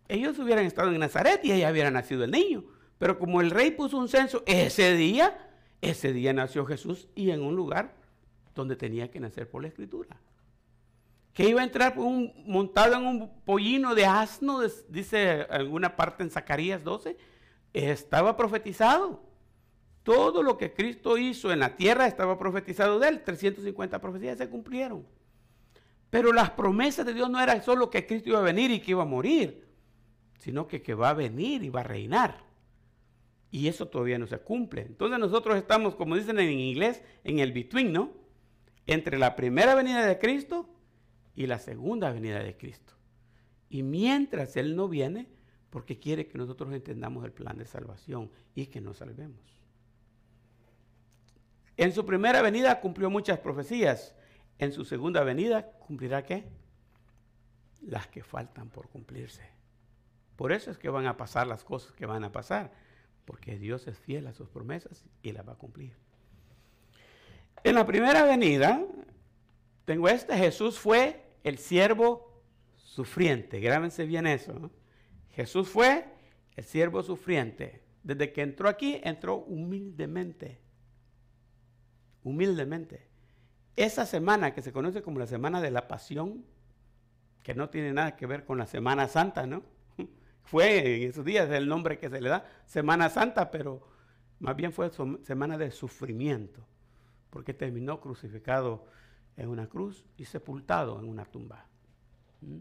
[0.09, 2.65] ellos hubieran estado en Nazaret y ahí hubiera nacido el niño.
[2.99, 5.51] Pero como el rey puso un censo ese día,
[5.81, 7.95] ese día nació Jesús y en un lugar
[8.55, 10.17] donde tenía que nacer por la escritura
[11.35, 16.31] que iba a entrar un, montado en un pollino de asno, dice alguna parte en
[16.31, 17.17] Zacarías 12,
[17.73, 19.21] estaba profetizado.
[20.05, 23.23] Todo lo que Cristo hizo en la tierra estaba profetizado de él.
[23.25, 25.05] 350 profecías se cumplieron.
[26.09, 28.93] Pero las promesas de Dios no eran solo que Cristo iba a venir y que
[28.93, 29.67] iba a morir,
[30.39, 32.45] sino que, que va a venir y va a reinar.
[33.51, 34.83] Y eso todavía no se cumple.
[34.83, 38.13] Entonces nosotros estamos, como dicen en inglés, en el between, ¿no?
[38.87, 40.69] Entre la primera venida de Cristo
[41.35, 42.95] y la segunda venida de Cristo.
[43.69, 45.29] Y mientras Él no viene,
[45.71, 49.41] porque quiere que nosotros entendamos el plan de salvación y que nos salvemos.
[51.77, 54.15] En su primera venida cumplió muchas profecías.
[54.59, 56.45] En su segunda venida cumplirá qué?
[57.83, 59.43] Las que faltan por cumplirse.
[60.37, 62.73] Por eso es que van a pasar las cosas que van a pasar,
[63.25, 65.97] porque Dios es fiel a sus promesas y las va a cumplir.
[67.65, 68.85] En la primera venida,
[69.85, 72.43] tengo este, Jesús fue el siervo
[72.77, 73.61] sufriente.
[73.61, 74.71] Grábense bien eso.
[75.31, 76.07] Jesús fue
[76.57, 77.85] el siervo sufriente.
[78.03, 80.61] Desde que entró aquí, entró humildemente.
[82.25, 83.07] Humildemente.
[83.77, 86.45] Esa semana que se conoce como la semana de la pasión,
[87.43, 89.63] que no tiene nada que ver con la Semana Santa, ¿no?
[90.45, 93.87] fue en esos días el nombre que se le da, Semana Santa, pero
[94.39, 94.91] más bien fue
[95.23, 96.67] semana de sufrimiento,
[97.31, 98.87] porque terminó crucificado
[99.37, 101.67] en una cruz y sepultado en una tumba.
[102.41, 102.59] ¿Mm?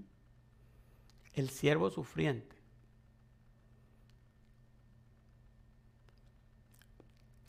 [1.34, 2.56] El siervo sufriente.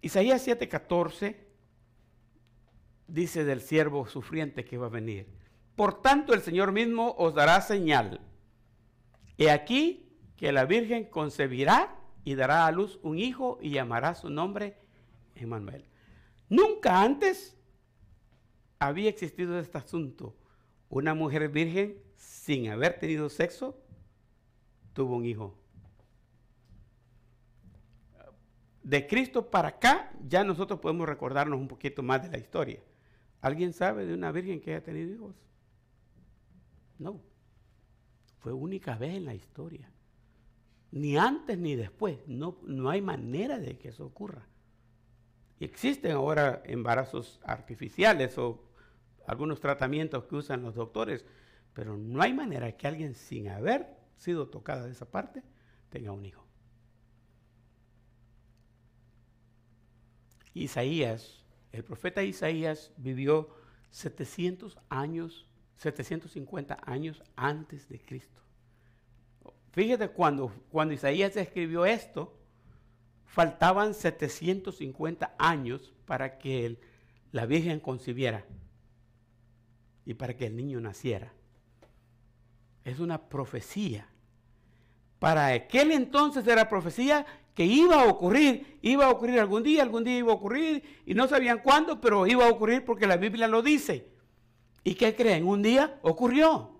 [0.00, 1.36] Isaías 7:14
[3.08, 5.26] dice del siervo sufriente que va a venir.
[5.76, 8.20] Por tanto el Señor mismo os dará señal.
[9.38, 14.30] He aquí que la Virgen concebirá y dará a luz un hijo y llamará su
[14.30, 14.76] nombre
[15.34, 15.84] Emmanuel.
[16.48, 17.56] Nunca antes
[18.78, 20.34] había existido este asunto.
[20.88, 23.78] Una mujer virgen sin haber tenido sexo
[24.92, 25.58] tuvo un hijo.
[28.82, 32.80] De Cristo para acá ya nosotros podemos recordarnos un poquito más de la historia.
[33.40, 35.34] ¿Alguien sabe de una virgen que haya tenido hijos?
[36.98, 37.20] No.
[38.38, 39.90] Fue única vez en la historia.
[40.92, 42.18] Ni antes ni después.
[42.26, 44.46] No, no hay manera de que eso ocurra.
[45.58, 48.62] Y existen ahora embarazos artificiales o
[49.26, 51.24] algunos tratamientos que usan los doctores,
[51.72, 53.86] pero no hay manera que alguien sin haber
[54.16, 55.42] sido tocada de esa parte
[55.90, 56.44] tenga un hijo.
[60.54, 63.48] Isaías, el profeta Isaías vivió
[63.90, 65.46] 700 años,
[65.78, 68.40] 750 años antes de Cristo.
[69.72, 72.38] Fíjate, cuando, cuando Isaías escribió esto,
[73.26, 76.78] faltaban 750 años para que
[77.32, 78.44] la Virgen concibiera
[80.04, 81.32] y para que el niño naciera.
[82.84, 84.08] Es una profecía.
[85.18, 90.04] Para aquel entonces era profecía que iba a ocurrir, iba a ocurrir algún día, algún
[90.04, 93.48] día iba a ocurrir, y no sabían cuándo, pero iba a ocurrir porque la Biblia
[93.48, 94.08] lo dice.
[94.82, 95.46] ¿Y qué creen?
[95.46, 96.74] Un día ocurrió.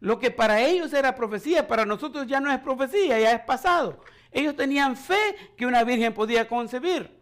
[0.00, 4.00] Lo que para ellos era profecía, para nosotros ya no es profecía, ya es pasado.
[4.30, 7.18] Ellos tenían fe que una virgen podía concebir.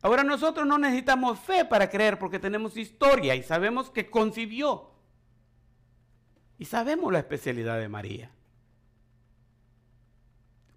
[0.00, 4.90] Ahora nosotros no necesitamos fe para creer porque tenemos historia y sabemos que concibió.
[6.58, 8.30] Y sabemos la especialidad de María.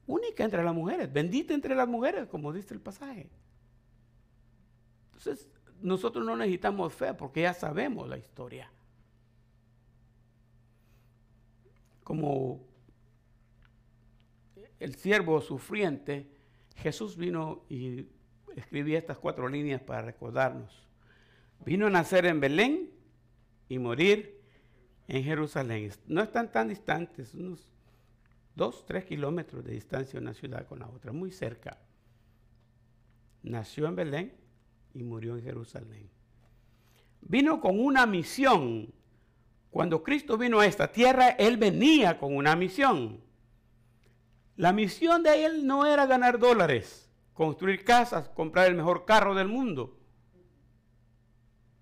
[0.07, 3.30] Única entre las mujeres, bendita entre las mujeres, como dice el pasaje.
[5.05, 5.47] Entonces,
[5.82, 8.70] nosotros no necesitamos fe porque ya sabemos la historia.
[12.03, 12.70] Como
[14.82, 16.27] el siervo sufriente,
[16.75, 18.07] Jesús vino y
[18.55, 20.88] escribí estas cuatro líneas para recordarnos.
[21.63, 22.89] Vino a nacer en Belén
[23.69, 24.41] y morir
[25.07, 25.91] en Jerusalén.
[26.07, 27.69] No están tan distantes, unos
[28.55, 31.77] dos, tres kilómetros de distancia una ciudad con la otra, muy cerca.
[33.43, 34.34] Nació en Belén
[34.95, 36.09] y murió en Jerusalén.
[37.21, 38.91] Vino con una misión.
[39.69, 43.29] Cuando Cristo vino a esta tierra, Él venía con una misión.
[44.62, 47.01] La misión de Él no era ganar dólares
[47.34, 49.97] construir casas, comprar el mejor carro del mundo.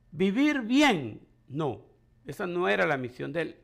[0.10, 1.82] Vivir bien, no,
[2.26, 3.60] esa no era la misión de él.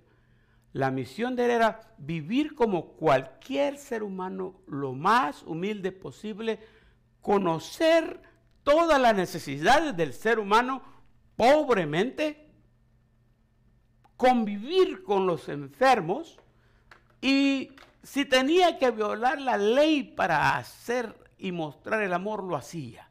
[0.73, 6.59] La misión de él era vivir como cualquier ser humano, lo más humilde posible,
[7.21, 8.21] conocer
[8.63, 10.83] todas las necesidades del ser humano
[11.37, 12.49] pobremente,
[14.17, 16.41] convivir con los enfermos
[17.21, 17.71] y
[18.05, 23.09] si tenía que violar la ley para hacer y mostrar el amor lo hacía.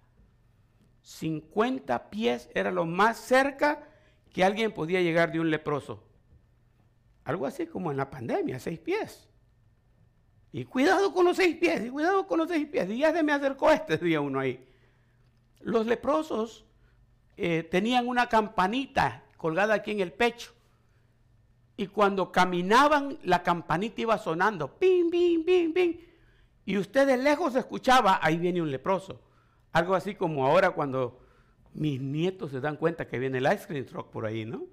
[1.03, 3.89] 50 pies era lo más cerca
[4.33, 6.05] que alguien podía llegar de un leproso.
[7.25, 9.29] Algo así como en la pandemia, seis pies.
[10.53, 12.89] Y cuidado con los seis pies, y cuidado con los seis pies.
[12.89, 14.65] Y ya se me acercó este día uno ahí.
[15.59, 16.65] Los leprosos
[17.37, 20.54] eh, tenían una campanita colgada aquí en el pecho.
[21.77, 24.79] Y cuando caminaban, la campanita iba sonando.
[24.79, 25.97] Pim, pim, pim, pim.
[26.65, 29.21] Y usted de lejos escuchaba, ahí viene un leproso.
[29.73, 31.21] Algo así como ahora cuando
[31.75, 34.65] mis nietos se dan cuenta que viene el ice cream truck por ahí, ¿no?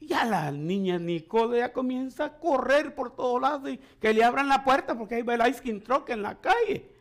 [0.00, 4.48] Ya la niña Nicole ya comienza a correr por todos lados y que le abran
[4.48, 6.92] la puerta porque ahí va el ice cream truck en la calle.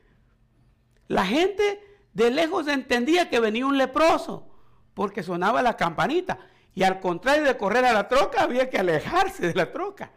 [1.07, 1.81] La gente
[2.13, 4.47] de lejos entendía que venía un leproso
[4.93, 6.39] porque sonaba la campanita.
[6.75, 10.11] Y al contrario de correr a la troca, había que alejarse de la troca.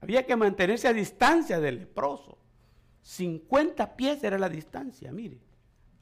[0.00, 2.38] Había que mantenerse a distancia del leproso.
[3.02, 5.40] 50 pies era la distancia, mire,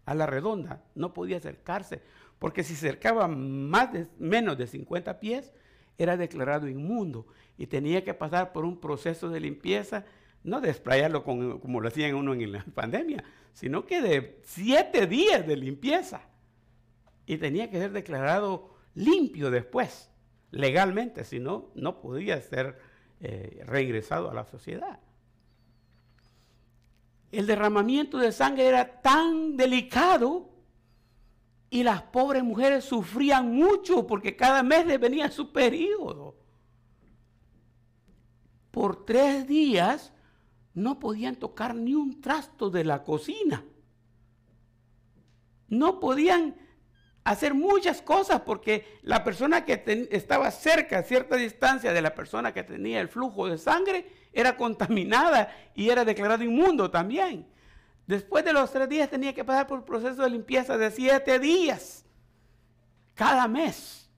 [0.06, 0.84] a la redonda.
[0.94, 2.02] No podía acercarse,
[2.38, 5.52] porque si de, menos de 50 pies,
[5.98, 10.04] era declarado inmundo y tenía que pasar por un proceso de limpieza,
[10.42, 15.46] no de sprayarlo como lo hacían uno en la pandemia, sino que de siete días
[15.46, 16.22] de limpieza.
[17.26, 20.10] Y tenía que ser declarado limpio después,
[20.50, 22.78] legalmente, si no, no podía ser
[23.20, 25.00] eh, reingresado a la sociedad.
[27.32, 30.50] El derramamiento de sangre era tan delicado
[31.70, 36.36] y las pobres mujeres sufrían mucho porque cada mes les venía su periodo.
[38.70, 40.12] Por tres días
[40.74, 43.64] no podían tocar ni un trasto de la cocina.
[45.68, 46.54] No podían
[47.24, 52.52] hacer muchas cosas porque la persona que estaba cerca, a cierta distancia de la persona
[52.52, 57.46] que tenía el flujo de sangre, era contaminada y era declarado inmundo también.
[58.06, 61.38] Después de los tres días tenía que pasar por un proceso de limpieza de siete
[61.38, 62.04] días,
[63.14, 64.10] cada mes.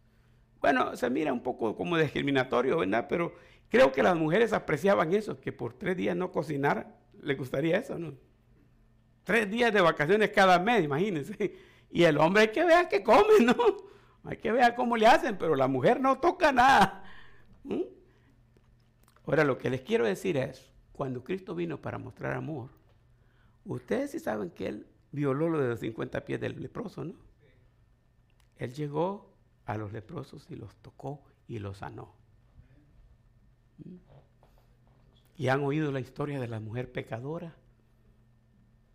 [0.61, 3.07] Bueno, se mira un poco como discriminatorio, ¿verdad?
[3.09, 3.37] Pero
[3.69, 7.97] creo que las mujeres apreciaban eso, que por tres días no cocinar, le gustaría eso,
[7.97, 8.15] ¿no?
[9.23, 11.55] Tres días de vacaciones cada mes, imagínense.
[11.91, 13.55] Y el hombre hay que ver qué come, ¿no?
[14.25, 17.05] Hay que ver cómo le hacen, pero la mujer no toca nada.
[17.63, 17.83] ¿Mm?
[19.25, 22.71] Ahora, lo que les quiero decir es, cuando Cristo vino para mostrar amor,
[23.65, 27.15] ustedes sí saben que Él violó lo de los 50 pies del leproso, ¿no?
[28.57, 29.33] Él llegó
[29.65, 32.13] a los leprosos y los tocó y los sanó.
[33.79, 33.97] ¿Mm?
[35.37, 37.55] Y han oído la historia de la mujer pecadora,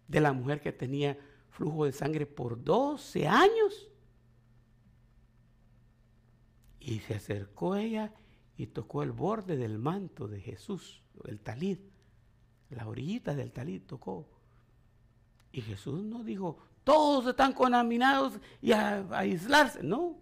[0.07, 1.17] de la mujer que tenía
[1.51, 3.89] flujo de sangre por 12 años.
[6.79, 8.13] Y se acercó ella
[8.57, 11.77] y tocó el borde del manto de Jesús, el talid,
[12.69, 14.27] la orillita del talid tocó.
[15.51, 19.83] Y Jesús no dijo, todos están contaminados y a, aislarse.
[19.83, 20.17] No.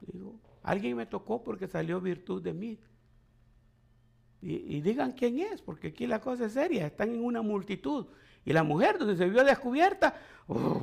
[0.00, 2.78] Dijo, alguien me tocó porque salió virtud de mí.
[4.42, 8.06] Y, y, digan quién es, porque aquí la cosa es seria, están en una multitud.
[8.44, 10.14] Y la mujer, donde se vio descubierta,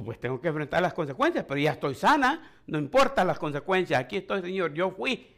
[0.05, 4.17] pues tengo que enfrentar las consecuencias, pero ya estoy sana, no importa las consecuencias, aquí
[4.17, 5.35] estoy, Señor, yo fui.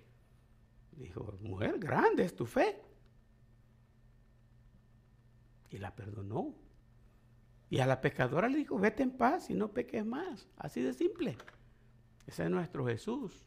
[0.92, 2.82] Dijo, mujer, grande es tu fe.
[5.70, 6.56] Y la perdonó.
[7.70, 10.48] Y a la pecadora le dijo, vete en paz y no peques más.
[10.58, 11.38] Así de simple.
[12.26, 13.46] Ese es nuestro Jesús.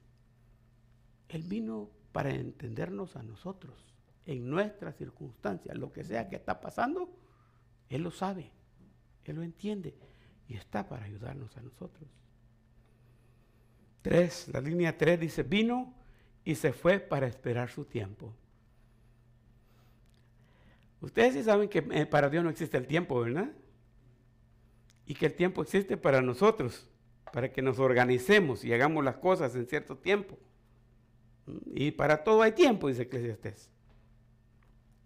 [1.28, 3.94] Él vino para entendernos a nosotros,
[4.26, 7.10] en nuestras circunstancias, lo que sea que está pasando,
[7.88, 8.52] Él lo sabe.
[9.24, 9.94] Él lo entiende
[10.48, 12.08] y está para ayudarnos a nosotros.
[14.02, 15.94] Tres, la línea tres dice, vino
[16.44, 18.34] y se fue para esperar su tiempo.
[21.00, 23.50] Ustedes sí saben que eh, para Dios no existe el tiempo, ¿verdad?
[25.06, 26.88] Y que el tiempo existe para nosotros,
[27.32, 30.38] para que nos organicemos y hagamos las cosas en cierto tiempo.
[31.66, 33.68] Y para todo hay tiempo, dice Eclesiastés.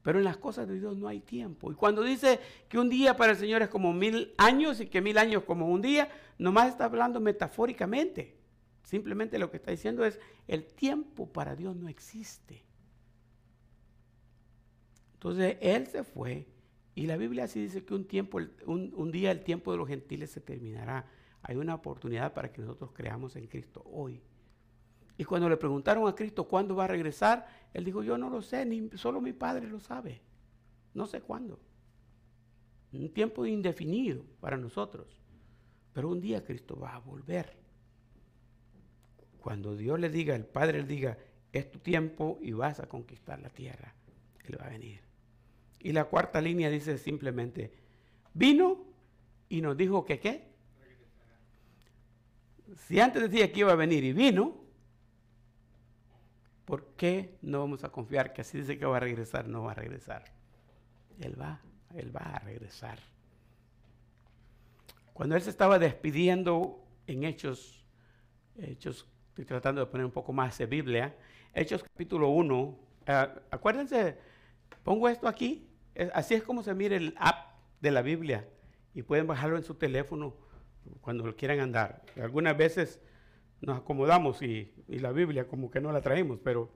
[0.06, 1.72] Pero en las cosas de Dios no hay tiempo.
[1.72, 2.38] Y cuando dice
[2.68, 5.66] que un día para el Señor es como mil años y que mil años como
[5.68, 8.36] un día, nomás está hablando metafóricamente.
[8.84, 12.62] Simplemente lo que está diciendo es, el tiempo para Dios no existe.
[15.14, 16.46] Entonces Él se fue
[16.94, 19.88] y la Biblia así dice que un, tiempo, un, un día el tiempo de los
[19.88, 21.04] gentiles se terminará.
[21.42, 24.22] Hay una oportunidad para que nosotros creamos en Cristo hoy.
[25.18, 28.40] Y cuando le preguntaron a Cristo cuándo va a regresar, él dijo, yo no lo
[28.40, 30.22] sé, ni solo mi Padre lo sabe.
[30.94, 31.60] No sé cuándo.
[32.94, 35.14] Un tiempo indefinido para nosotros.
[35.92, 37.54] Pero un día Cristo va a volver.
[39.40, 41.18] Cuando Dios le diga, el Padre le diga,
[41.52, 43.92] es tu tiempo y vas a conquistar la tierra,
[44.46, 45.00] Él va a venir.
[45.78, 47.74] Y la cuarta línea dice simplemente,
[48.32, 48.86] vino
[49.50, 50.48] y nos dijo que qué.
[52.86, 54.65] Si antes decía que iba a venir y vino,
[56.66, 59.70] ¿Por qué no vamos a confiar que así dice que va a regresar, no va
[59.70, 60.24] a regresar?
[61.20, 61.60] Él va,
[61.94, 62.98] Él va a regresar.
[65.12, 67.84] Cuando Él se estaba despidiendo en Hechos,
[68.58, 71.16] Hechos, estoy tratando de poner un poco más de Biblia,
[71.54, 74.18] Hechos capítulo 1, eh, acuérdense,
[74.82, 75.70] pongo esto aquí,
[76.12, 78.46] así es como se mira el app de la Biblia
[78.92, 80.34] y pueden bajarlo en su teléfono
[81.00, 82.02] cuando lo quieran andar.
[82.20, 83.00] Algunas veces
[83.60, 86.70] nos acomodamos y, la Biblia como que no la traemos, pero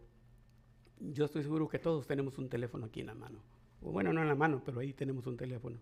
[0.99, 3.41] yo estoy seguro que todos tenemos un teléfono aquí en la mano.
[3.83, 5.78] O bueno, no en la mano, pero ahí tenemos un teléfono.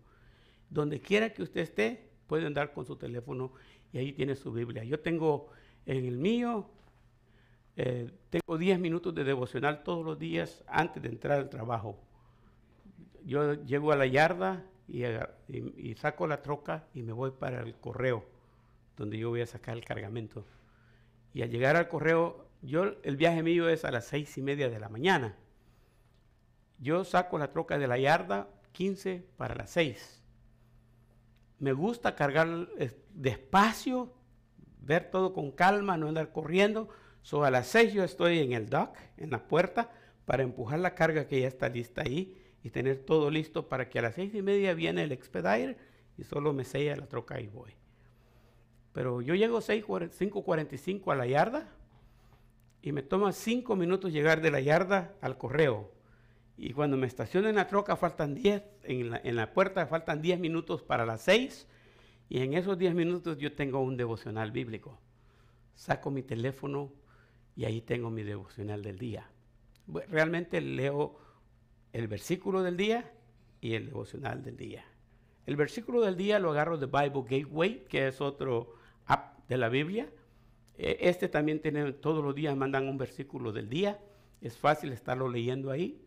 [0.69, 3.51] Donde quiera que usted esté, puede andar con su teléfono
[3.91, 4.83] y ahí tiene su Biblia.
[4.83, 5.47] Yo tengo
[5.85, 6.69] en el mío,
[7.75, 11.97] eh, tengo 10 minutos de devocional todos los días antes de entrar al trabajo.
[13.25, 17.75] Yo llego a la yarda y, y saco la troca y me voy para el
[17.75, 18.23] correo,
[18.95, 20.45] donde yo voy a sacar el cargamento.
[21.33, 24.69] Y al llegar al correo, yo el viaje mío es a las seis y media
[24.69, 25.35] de la mañana.
[26.79, 30.21] Yo saco la troca de la yarda 15 para las 6.
[31.59, 32.69] Me gusta cargar
[33.13, 34.13] despacio,
[34.79, 36.87] ver todo con calma, no andar corriendo.
[37.21, 39.91] So, a las 6 yo estoy en el dock, en la puerta,
[40.25, 43.99] para empujar la carga que ya está lista ahí y tener todo listo para que
[43.99, 45.77] a las seis y media viene el expediter
[46.17, 47.73] y solo me sella la troca y voy.
[48.99, 51.69] Pero yo llego 5.45 a la yarda
[52.81, 55.89] y me toma cinco minutos llegar de la yarda al correo.
[56.57, 60.21] Y cuando me estaciono en la troca faltan 10, en la, en la puerta faltan
[60.21, 61.65] 10 minutos para las 6
[62.27, 64.99] y en esos 10 minutos yo tengo un devocional bíblico.
[65.75, 66.91] Saco mi teléfono
[67.55, 69.29] y ahí tengo mi devocional del día.
[70.09, 71.17] Realmente leo
[71.93, 73.13] el versículo del día
[73.61, 74.83] y el devocional del día.
[75.45, 78.77] El versículo del día lo agarro de Bible Gateway, que es otro
[79.49, 80.09] de la Biblia.
[80.77, 83.99] E, este también tiene, todos los días mandan un versículo del día.
[84.39, 86.01] Es fácil estarlo leyendo ahí.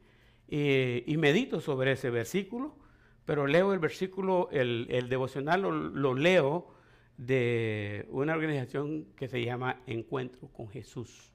[0.49, 2.77] Eh, y medito sobre ese versículo,
[3.25, 6.69] pero leo el versículo, el, devocional lo, leo
[7.17, 11.33] de una organización que se llama Encuentro con Jesús.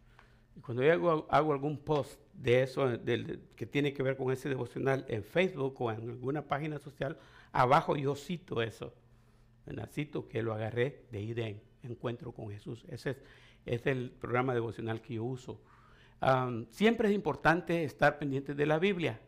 [0.55, 2.99] Y cuando yo hago, algún post de eso,
[3.55, 7.17] que tiene que ver con ese devocional en Facebook o en alguna página social,
[7.51, 8.93] abajo yo cito eso.
[9.91, 12.85] Cito que lo agarré de de encuentro con Jesús.
[12.89, 13.17] Ese
[13.65, 15.61] es, el programa devocional que yo uso.
[16.69, 19.19] siempre es importante estar pendiente de la Biblia.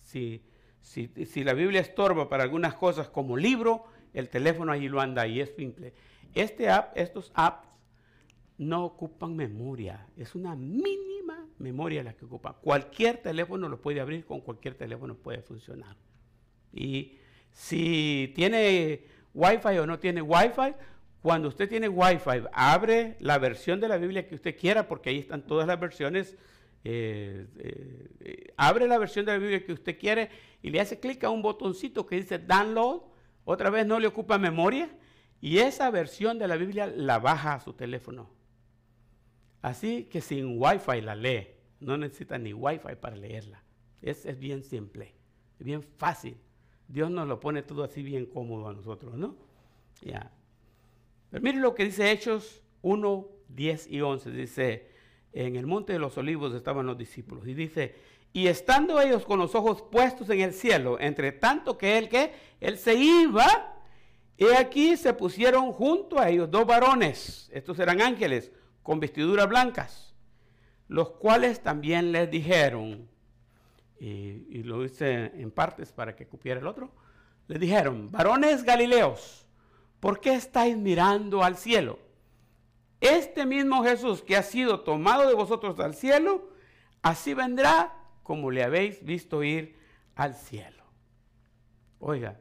[0.00, 0.42] Si,
[0.80, 5.40] si, la Biblia estorba para algunas cosas como libro, el teléfono ahí lo anda y
[5.40, 5.94] es simple.
[6.34, 7.68] Este app, estos apps
[8.58, 12.52] no ocupan memoria, es una mínima memoria la que ocupa.
[12.52, 15.96] Cualquier teléfono lo puede abrir, con cualquier teléfono puede funcionar.
[16.72, 17.18] Y
[17.50, 20.74] si tiene Wi-Fi o no tiene Wi-Fi,
[21.24, 25.20] cuando usted tiene Wi-Fi, abre la versión de la Biblia que usted quiera, porque ahí
[25.20, 26.36] están todas las versiones.
[26.84, 30.28] Eh, eh, abre la versión de la Biblia que usted quiere
[30.60, 33.04] y le hace clic a un botoncito que dice download.
[33.46, 34.94] Otra vez no le ocupa memoria
[35.40, 38.28] y esa versión de la Biblia la baja a su teléfono.
[39.62, 41.48] Así que sin Wi-Fi la lee.
[41.80, 43.64] No necesita ni Wi-Fi para leerla.
[44.02, 45.14] Es, es bien simple,
[45.58, 46.36] es bien fácil.
[46.86, 49.38] Dios nos lo pone todo así bien cómodo a nosotros, ¿no?
[50.02, 50.30] Ya.
[51.34, 54.30] Pero miren lo que dice Hechos 1, 10 y 11.
[54.30, 54.86] Dice,
[55.32, 57.44] en el monte de los olivos estaban los discípulos.
[57.48, 57.96] Y dice,
[58.32, 62.32] y estando ellos con los ojos puestos en el cielo, entre tanto que él que
[62.60, 63.74] él se iba,
[64.36, 68.52] y aquí se pusieron junto a ellos dos varones, estos eran ángeles,
[68.84, 70.14] con vestiduras blancas,
[70.86, 73.08] los cuales también les dijeron,
[73.98, 76.92] y, lo hice en partes para que cupiera el otro,
[77.48, 79.43] le dijeron, varones Galileos,
[80.04, 81.98] ¿por qué estáis mirando al cielo?
[83.00, 86.50] Este mismo Jesús que ha sido tomado de vosotros al cielo,
[87.00, 89.78] así vendrá como le habéis visto ir
[90.14, 90.84] al cielo.
[92.00, 92.38] Oiga,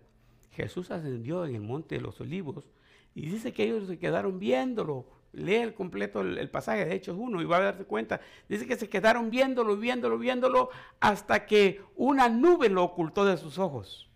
[0.51, 2.69] Jesús ascendió en el monte de los olivos
[3.15, 7.41] y dice que ellos se quedaron viéndolo lee el completo el, pasaje de Hechos 1
[7.41, 8.19] y va a darse cuenta.
[8.49, 13.57] Dice que se quedaron viéndolo, viéndolo, viéndolo, hasta que una nube lo ocultó de sus
[13.57, 14.11] ojos.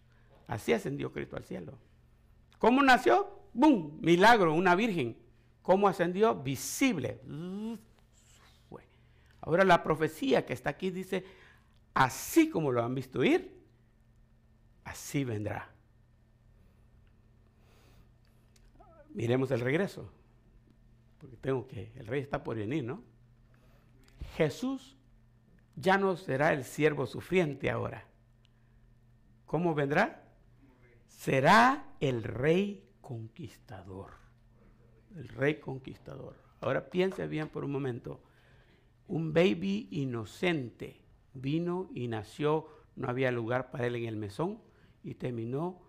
[0.47, 1.79] Así ascendió Cristo al cielo.
[2.59, 3.36] ¿Cómo nació?
[3.57, 3.97] ¡Bum!
[4.01, 5.17] Milagro, una virgen.
[5.63, 6.35] ¿Cómo ascendió?
[6.35, 7.19] Visible.
[9.41, 11.25] Ahora la profecía que está aquí dice,
[11.93, 13.59] así como lo han visto ir,
[14.83, 15.73] así vendrá.
[19.13, 20.11] Miremos el regreso
[21.17, 23.01] porque tengo que, el rey está por venir, ¿no?
[24.35, 24.95] Jesús
[25.75, 28.05] ya no será el siervo sufriente ahora.
[29.45, 30.27] ¿Cómo vendrá?
[31.07, 34.15] Será el rey conquistador.
[35.15, 36.35] El rey conquistador.
[36.59, 38.21] Ahora piense bien por un momento.
[39.07, 40.99] Un baby inocente
[41.33, 44.59] vino y nació, no había lugar para él en el mesón
[45.05, 45.81] y terminó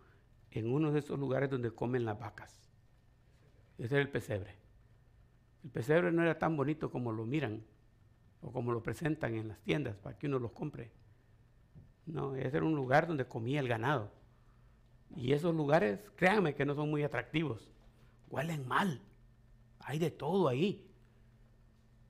[0.53, 2.57] en uno de esos lugares donde comen las vacas.
[3.79, 4.55] Ese era el pesebre.
[5.65, 7.65] El pesebre no era tan bonito como lo miran
[8.43, 10.93] o como lo presentan en las tiendas para que uno los compre.
[12.07, 14.18] No, ese era un lugar donde comía el ganado.
[15.17, 17.69] Y esos lugares, créanme que no son muy atractivos.
[18.29, 19.01] Huelen mal.
[19.81, 20.91] Hay de todo ahí.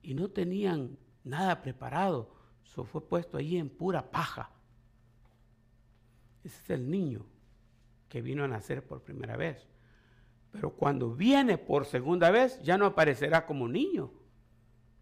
[0.01, 2.35] Y no tenían nada preparado.
[2.63, 4.51] Eso fue puesto ahí en pura paja.
[6.43, 7.25] Ese es el niño
[8.07, 9.67] que vino a nacer por primera vez.
[10.51, 14.11] Pero cuando viene por segunda vez, ya no aparecerá como niño.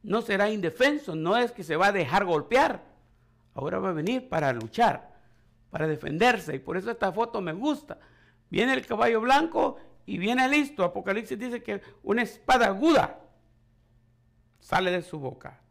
[0.03, 2.83] No será indefenso, no es que se va a dejar golpear.
[3.53, 5.16] Ahora va a venir para luchar,
[5.69, 6.55] para defenderse.
[6.55, 7.97] Y por eso esta foto me gusta.
[8.49, 10.83] Viene el caballo blanco y viene listo.
[10.83, 13.19] Apocalipsis dice que una espada aguda
[14.59, 15.61] sale de su boca.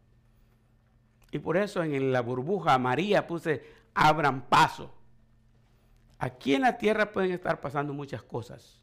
[1.30, 3.62] Y por eso en la burbuja María puse,
[3.94, 4.94] abran paso.
[6.18, 8.80] Aquí en la tierra pueden estar pasando muchas cosas.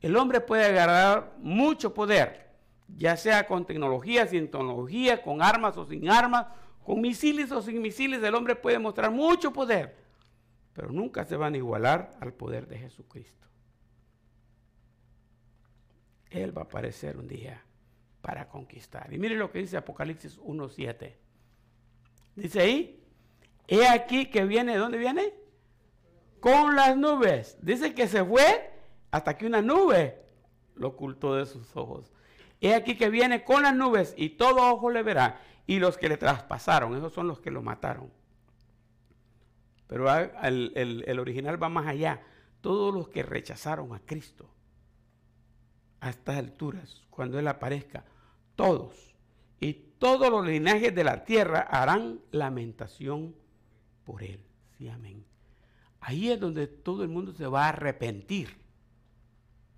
[0.00, 2.54] El hombre puede agarrar mucho poder,
[2.88, 6.46] ya sea con tecnología, sin tecnología, con armas o sin armas,
[6.84, 9.96] Con misiles o sin misiles el hombre puede mostrar mucho poder,
[10.76, 13.46] pero nunca se van a igualar al poder de Jesucristo.
[16.28, 17.64] Él va a aparecer un día
[18.20, 19.10] para conquistar.
[19.10, 21.14] Y mire lo que dice Apocalipsis 1.7.
[22.34, 23.02] Dice ahí,
[23.66, 25.32] he aquí que viene, ¿de dónde viene?
[26.40, 27.56] Con las nubes.
[27.62, 28.70] Dice que se fue
[29.10, 30.26] hasta que una nube
[30.74, 32.12] lo ocultó de sus ojos.
[32.60, 35.40] He aquí que viene con las nubes y todo ojo le verá.
[35.66, 38.10] Y los que le traspasaron, esos son los que lo mataron.
[39.86, 40.12] Pero
[40.42, 42.22] el, el original va más allá.
[42.60, 44.50] Todos los que rechazaron a Cristo
[46.00, 48.04] a estas alturas, cuando Él aparezca,
[48.54, 49.14] todos
[49.60, 53.34] y todos los linajes de la tierra harán lamentación
[54.04, 54.40] por Él.
[54.76, 55.24] Sí, amén.
[56.00, 58.56] Ahí es donde todo el mundo se va a arrepentir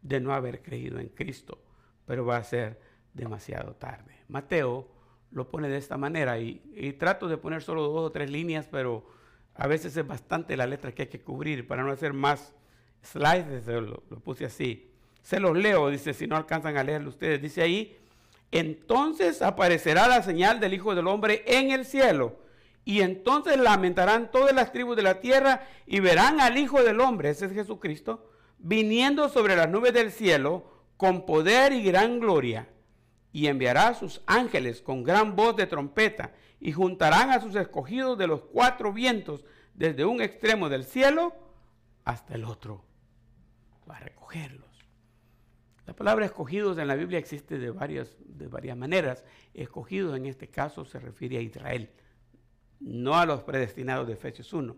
[0.02, 1.62] de no haber creído en Cristo,
[2.04, 2.80] pero va a ser
[3.14, 4.14] demasiado tarde.
[4.28, 4.88] Mateo
[5.30, 9.06] lo pone de esta manera y, trato de poner solo dos o tres líneas, pero
[9.58, 12.54] a veces es bastante la letra que hay que cubrir para no hacer más
[13.02, 14.88] slides, lo, lo puse así.
[15.20, 17.98] Se los leo, dice, si no alcanzan a leerlo ustedes, dice ahí,
[18.52, 22.38] entonces aparecerá la señal del Hijo del Hombre en el cielo.
[22.84, 27.30] Y entonces lamentarán todas las tribus de la tierra y verán al Hijo del Hombre,
[27.30, 30.64] ese es Jesucristo, viniendo sobre las nubes del cielo
[30.96, 32.68] con poder y gran gloria.
[33.32, 38.26] Y enviará sus ángeles con gran voz de trompeta y juntarán a sus escogidos de
[38.26, 39.44] los cuatro vientos
[39.74, 41.32] desde un extremo del cielo
[42.04, 42.84] hasta el otro.
[43.88, 44.66] Va a recogerlos.
[45.86, 49.24] La palabra escogidos en la Biblia existe de varias, de varias maneras.
[49.54, 51.90] Escogidos en este caso se refiere a Israel,
[52.80, 54.76] no a los predestinados de Efesios 1.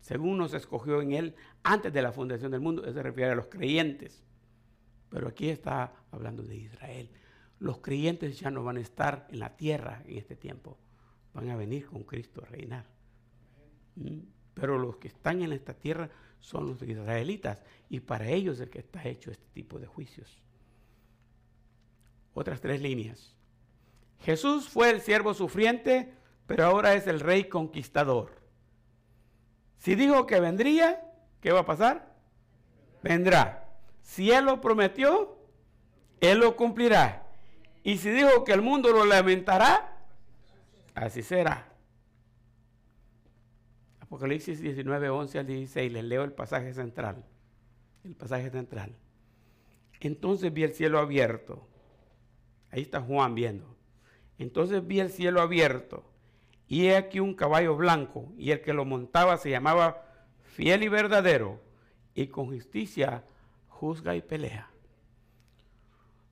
[0.00, 3.36] Según nos escogió en él antes de la fundación del mundo, eso se refiere a
[3.36, 4.24] los creyentes.
[5.08, 7.08] Pero aquí está hablando de Israel.
[7.62, 10.78] Los creyentes ya no van a estar en la tierra en este tiempo,
[11.32, 12.84] van a venir con Cristo a reinar.
[13.94, 14.18] ¿Mm?
[14.52, 16.10] Pero los que están en esta tierra
[16.40, 20.42] son los israelitas y para ellos es el que está hecho este tipo de juicios.
[22.34, 23.36] Otras tres líneas.
[24.18, 26.14] Jesús fue el siervo sufriente,
[26.48, 28.42] pero ahora es el rey conquistador.
[29.78, 31.00] Si dijo que vendría,
[31.40, 32.16] ¿qué va a pasar?
[33.04, 33.68] Vendrá.
[34.00, 35.38] Si Él lo prometió,
[36.20, 37.21] Él lo cumplirá.
[37.82, 39.96] Y si dijo que el mundo lo lamentará,
[40.94, 41.72] así será.
[44.00, 47.24] Apocalipsis 19, 11 al 16, les leo el pasaje central.
[48.04, 48.94] El pasaje central.
[50.00, 51.66] Entonces vi el cielo abierto.
[52.70, 53.76] Ahí está Juan viendo.
[54.38, 56.04] Entonces vi el cielo abierto.
[56.68, 58.32] Y he aquí un caballo blanco.
[58.36, 60.04] Y el que lo montaba se llamaba
[60.42, 61.60] fiel y verdadero.
[62.14, 63.24] Y con justicia
[63.68, 64.70] juzga y pelea.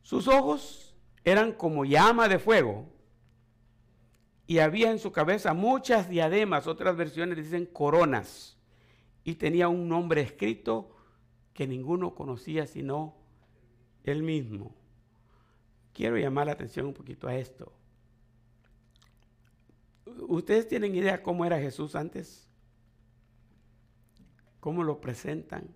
[0.02, 0.89] Sus ojos
[1.24, 2.86] eran como llama de fuego
[4.46, 8.56] y había en su cabeza muchas diademas, otras versiones dicen coronas,
[9.22, 10.96] y tenía un nombre escrito
[11.52, 13.14] que ninguno conocía sino
[14.02, 14.74] él mismo.
[15.92, 17.72] Quiero llamar la atención un poquito a esto.
[20.26, 22.48] ¿Ustedes tienen idea cómo era Jesús antes?
[24.58, 25.68] ¿Cómo lo presentan?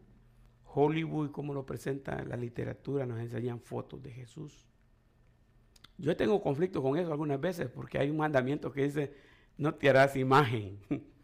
[0.64, 4.66] Hollywood, cómo lo presenta la literatura, nos enseñan fotos de Jesús.
[5.98, 9.14] Yo tengo conflicto con eso algunas veces porque hay un mandamiento que dice,
[9.56, 10.78] no te harás imagen.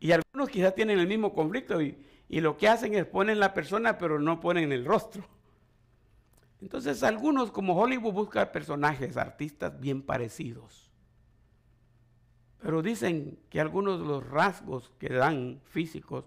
[0.00, 1.98] Y, algunos quizás tienen el mismo conflicto y,
[2.30, 5.24] lo que hacen es ponen la persona pero no ponen el rostro.
[6.62, 10.90] Entonces algunos como Hollywood buscan personajes, artistas bien parecidos.
[12.62, 16.24] Pero dicen que algunos de los rasgos que dan físicos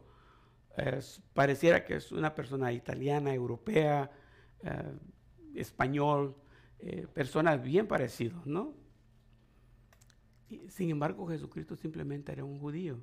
[1.34, 4.12] pareciera que es una persona italiana, europea,
[4.64, 4.94] eh,
[5.56, 6.36] español,
[6.82, 8.74] eh, personas bien parecidos, ¿no?
[10.70, 12.99] sin embargo, Jesucristo simplemente era un judío,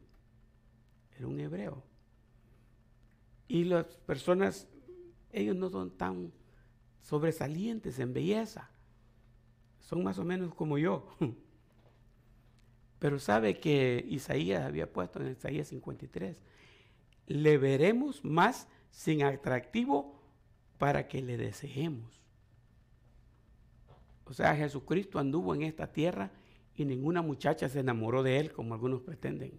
[1.17, 1.83] era un hebreo.
[3.47, 4.69] Y las personas,
[5.33, 6.33] ellos no son tan
[7.01, 8.71] sobresalientes en belleza,
[9.81, 11.09] son más o menos como yo.
[12.99, 16.37] Pero sabe que Isaías había puesto en Isaías 53,
[17.29, 20.21] le veremos más sin atractivo
[20.79, 22.21] para que le deseemos.
[24.29, 26.31] O sea, Jesucristo anduvo en esta tierra
[26.77, 29.53] y ninguna muchacha se enamoró de él como algunos pretenden.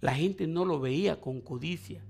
[0.00, 2.02] La gente no lo veía con codicia,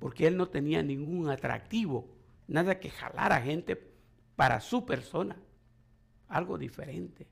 [0.00, 2.08] porque él no tenía ningún atractivo,
[2.48, 3.80] nada que jalar a gente
[4.34, 5.36] para su persona,
[6.28, 7.28] algo diferente.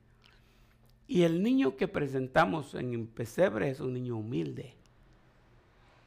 [1.08, 4.76] Y el niño que presentamos en pesebre es un niño humilde,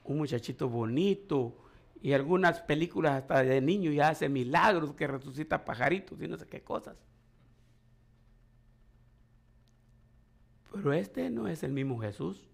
[0.06, 1.58] un muchachito bonito,
[2.06, 6.46] y algunas películas hasta de niño ya hace milagros que resucita pajaritos y no sé
[6.46, 6.96] qué cosas.
[10.72, 12.48] pero este no es el mismo Jesús.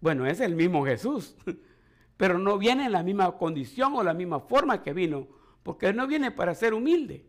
[0.00, 1.34] Bueno, es el mismo Jesús,
[2.16, 5.26] pero no viene en la misma condición o la misma forma que vino,
[5.64, 7.28] porque no viene para ser humilde.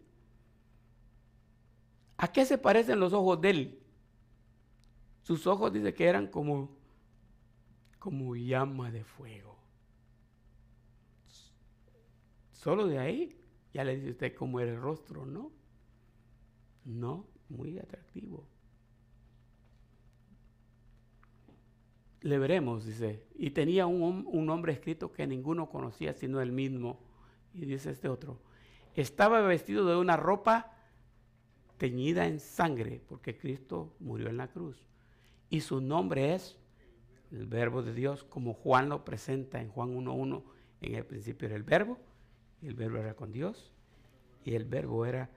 [2.17, 3.83] ¿A qué se parecen los ojos de él?
[5.23, 6.77] Sus ojos dice que eran como,
[7.97, 9.56] como llama de fuego.
[12.57, 13.37] Solo de ahí
[13.71, 15.51] ya le dice usted cómo era el rostro, ¿no?
[16.85, 18.47] No, muy atractivo.
[22.21, 23.27] Le veremos, dice.
[23.35, 26.99] Y tenía un, un nombre escrito que ninguno conocía sino él mismo.
[27.53, 28.41] Y dice este otro.
[28.95, 30.73] Estaba vestido de una ropa
[31.77, 34.83] teñida en sangre, porque Cristo murió en la cruz.
[35.51, 36.57] Y su nombre es
[37.31, 40.43] el verbo de Dios, como Juan lo presenta en Juan 1.1.
[40.81, 41.99] En el principio era el verbo,
[42.61, 43.71] el verbo era con Dios,
[44.43, 45.29] y el verbo era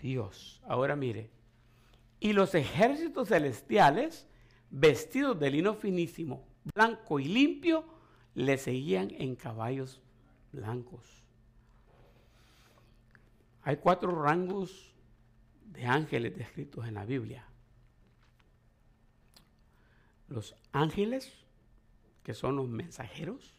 [0.00, 0.60] Dios.
[0.66, 1.30] Ahora mire,
[2.20, 4.26] y los ejércitos celestiales,
[4.70, 7.84] vestidos de lino finísimo, blanco y limpio,
[8.34, 10.00] le seguían en caballos
[10.52, 11.24] blancos.
[13.62, 14.94] Hay cuatro rangos
[15.72, 17.44] de ángeles descritos en la Biblia.
[20.28, 21.32] Los ángeles,
[22.22, 23.57] que son los mensajeros.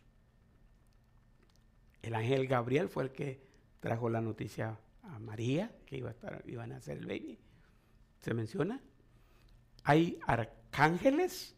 [2.01, 3.41] El ángel Gabriel fue el que
[3.79, 7.39] trajo la noticia a María, que iba a, estar, iba a nacer el baby.
[8.19, 8.81] Se menciona.
[9.83, 11.55] Hay arcángeles.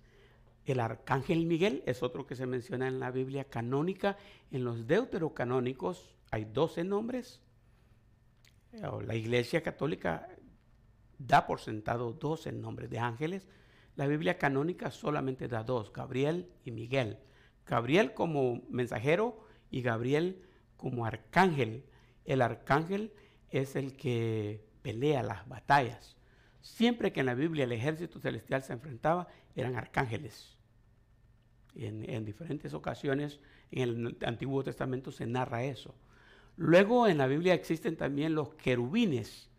[0.65, 4.17] El arcángel Miguel es otro que se menciona en la Biblia canónica.
[4.51, 7.41] En los deuterocanónicos hay 12 nombres.
[8.71, 10.27] La Iglesia Católica
[11.17, 13.47] da por sentado 12 nombres de ángeles.
[13.95, 17.17] La Biblia canónica solamente da dos, Gabriel y Miguel.
[17.65, 20.43] Gabriel como mensajero y Gabriel
[20.77, 21.85] como arcángel.
[22.25, 23.13] El arcángel
[23.49, 26.17] es el que pelea las batallas.
[26.61, 30.57] Siempre que en la Biblia el ejército celestial se enfrentaba, eran arcángeles.
[31.73, 33.39] En, en, diferentes ocasiones
[33.71, 35.95] en el Antiguo Testamento se narra eso.
[36.57, 39.49] Luego en la Biblia existen también los querubines.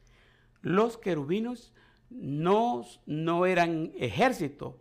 [0.60, 1.72] Los querubinos
[2.10, 4.80] no, no eran ejército,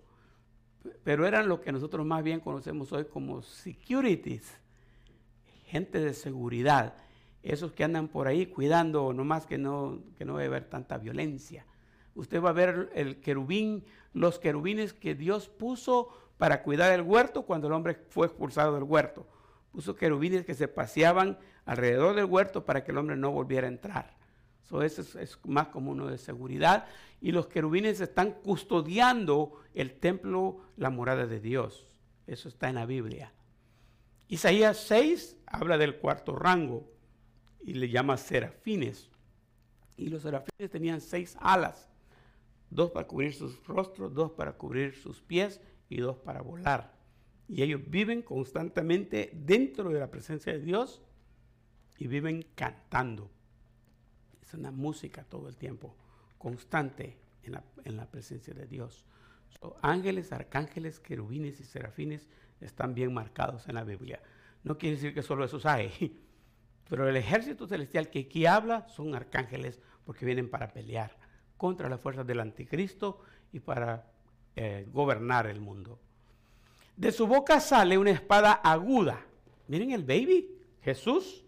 [1.04, 4.60] pero eran lo que nosotros más bien conocemos hoy como securities,
[5.72, 6.96] gente de seguridad,
[7.44, 11.66] esos que andan por ahí cuidando nomás que no, que no debe haber tanta violencia.
[12.14, 17.44] Usted va a ver el querubín, los querubines que Dios puso para cuidar el huerto
[17.44, 19.26] cuando el hombre fue expulsado del huerto.
[19.72, 23.72] Puso querubines que se paseaban alrededor del huerto para que el hombre no volviera a
[23.72, 24.18] entrar.
[24.66, 26.86] eso es, es, más como uno de seguridad.
[27.22, 31.88] Y los querubines están custodiando el templo, la morada de Dios.
[32.28, 33.32] Eso está en la Biblia.
[34.32, 36.90] Isaías 6 habla del cuarto rango
[37.60, 39.10] y le llama serafines.
[39.98, 41.90] Y los serafines tenían seis alas,
[42.70, 45.60] dos para cubrir sus rostros, dos para cubrir sus pies
[45.90, 46.94] y dos para volar.
[47.50, 51.02] Y ellos viven constantemente dentro de la presencia de Dios
[51.98, 53.30] y viven cantando.
[54.42, 55.94] Es una música todo el tiempo,
[56.38, 59.04] constante en la, en la presencia de Dios.
[59.60, 62.30] So, ángeles, arcángeles, querubines y serafines
[62.62, 64.22] están bien marcados en la Biblia.
[64.64, 66.22] No quiere decir que solo esos hay,
[66.90, 71.18] pero el ejército celestial que aquí habla son arcángeles porque vienen para pelear
[71.58, 73.22] contra las fuerzas del anticristo
[73.52, 74.08] y para
[74.56, 76.00] eh, gobernar el mundo.
[76.96, 79.26] De su boca sale una espada aguda.
[79.68, 80.50] Miren el baby,
[80.82, 81.46] Jesús.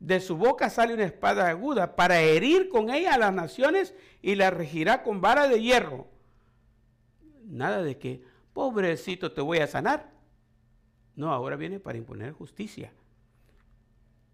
[0.00, 4.34] De su boca sale una espada aguda para herir con ella a las naciones y
[4.34, 6.08] la regirá con vara de hierro.
[7.44, 10.10] Nada de que, pobrecito, te voy a sanar.
[11.14, 12.92] No, ahora viene para imponer justicia.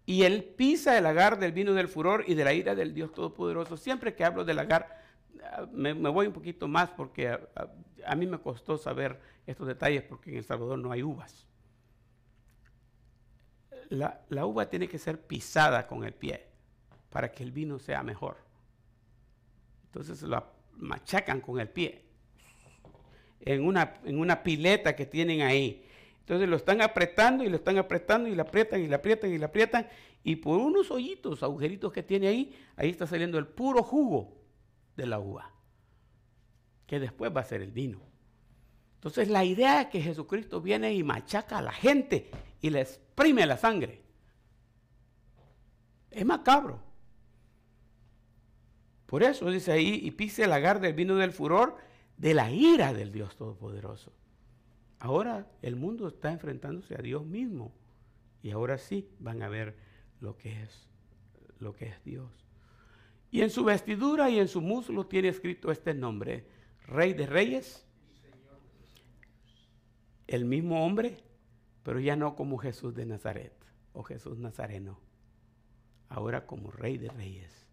[0.05, 3.13] Y él pisa el lagar del vino del furor y de la ira del Dios
[3.13, 3.77] Todopoderoso.
[3.77, 5.03] Siempre que hablo del lagar,
[5.43, 7.69] ah, me, voy un poquito más porque a, a,
[8.07, 11.49] a mí me costó saber estos detalles porque en El Salvador no hay uvas
[13.89, 16.47] la, la, uva tiene que ser pisada con el pie
[17.09, 18.37] para que el vino sea mejor.
[19.85, 20.45] Entonces lo
[20.77, 22.05] machacan con el pie
[23.41, 25.85] en una, en una pileta que tienen ahí.
[26.19, 29.37] Entonces lo están apretando y lo están apretando y lo aprietan y lo aprietan y
[29.37, 29.87] lo aprietan
[30.23, 34.37] y por unos hoyitos, agujeritos que tiene ahí, ahí está saliendo el puro jugo
[34.95, 35.51] de la uva,
[36.85, 38.01] que después va a ser el vino.
[38.95, 42.29] Entonces la idea es que Jesucristo viene y machaca a la gente
[42.61, 44.01] y le exprime la sangre.
[46.11, 46.83] Es macabro.
[49.05, 51.77] Por eso dice ahí, y pise el lagar del vino del furor
[52.19, 54.11] de la ira del Dios Todopoderoso.
[54.99, 57.73] Ahora el mundo está enfrentándose a Dios mismo.
[58.43, 59.77] Y ahora sí van a ver
[60.19, 60.89] lo que es,
[61.59, 62.29] lo que es Dios.
[63.31, 66.45] Y en su vestidura y en su muslo tiene escrito este nombre,
[66.87, 67.85] Rey de Reyes,
[70.27, 71.23] el mismo hombre,
[71.83, 73.53] pero ya no como Jesús de Nazaret
[73.93, 74.99] o Jesús Nazareno,
[76.09, 77.67] ahora como Rey de Reyes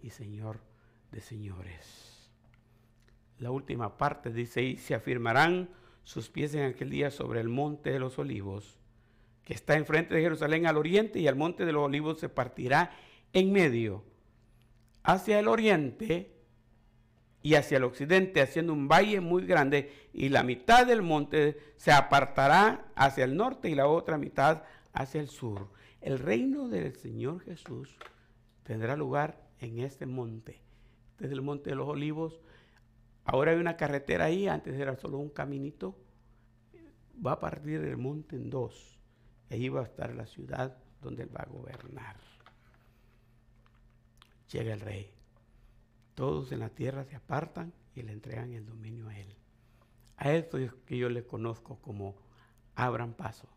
[0.00, 0.60] y Señor
[1.10, 2.11] de Señores.
[3.42, 5.68] La última parte dice, y se afirmarán
[6.04, 8.78] sus pies en aquel día sobre el monte de los olivos,
[9.42, 12.92] que está enfrente de Jerusalén al oriente, y el monte de los olivos se partirá
[13.32, 14.04] en medio,
[15.02, 16.36] hacia el oriente
[17.42, 21.90] y hacia el occidente, haciendo un valle muy grande, y la mitad del monte se
[21.90, 24.62] apartará hacia el norte y la otra mitad
[24.92, 25.66] hacia el sur.
[26.00, 27.96] El reino del Señor Jesús
[28.62, 30.60] tendrá lugar en este monte,
[31.18, 32.38] desde el monte de los olivos.
[33.24, 35.96] Ahora hay una carretera ahí, antes era solo un caminito.
[37.24, 38.98] Va a partir del monte en dos.
[39.50, 42.16] Ahí va a estar la ciudad donde él va a gobernar.
[44.50, 45.12] Llega el rey.
[46.14, 49.34] Todos en la tierra se apartan y le entregan el dominio a él.
[50.16, 52.16] A esto es que yo le conozco como
[52.74, 53.48] abran paso.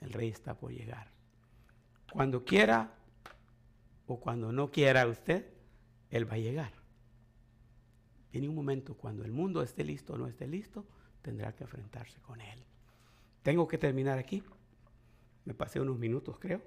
[0.00, 1.10] El rey está por llegar.
[2.12, 2.94] Cuando quiera
[4.06, 5.46] o cuando no quiera usted,
[6.10, 6.77] él va a llegar.
[8.32, 10.86] Viene un momento cuando el mundo esté listo o no esté listo,
[11.22, 12.64] tendrá que enfrentarse con él.
[13.42, 14.42] Tengo que terminar aquí.
[15.44, 16.62] Me pasé unos minutos, creo.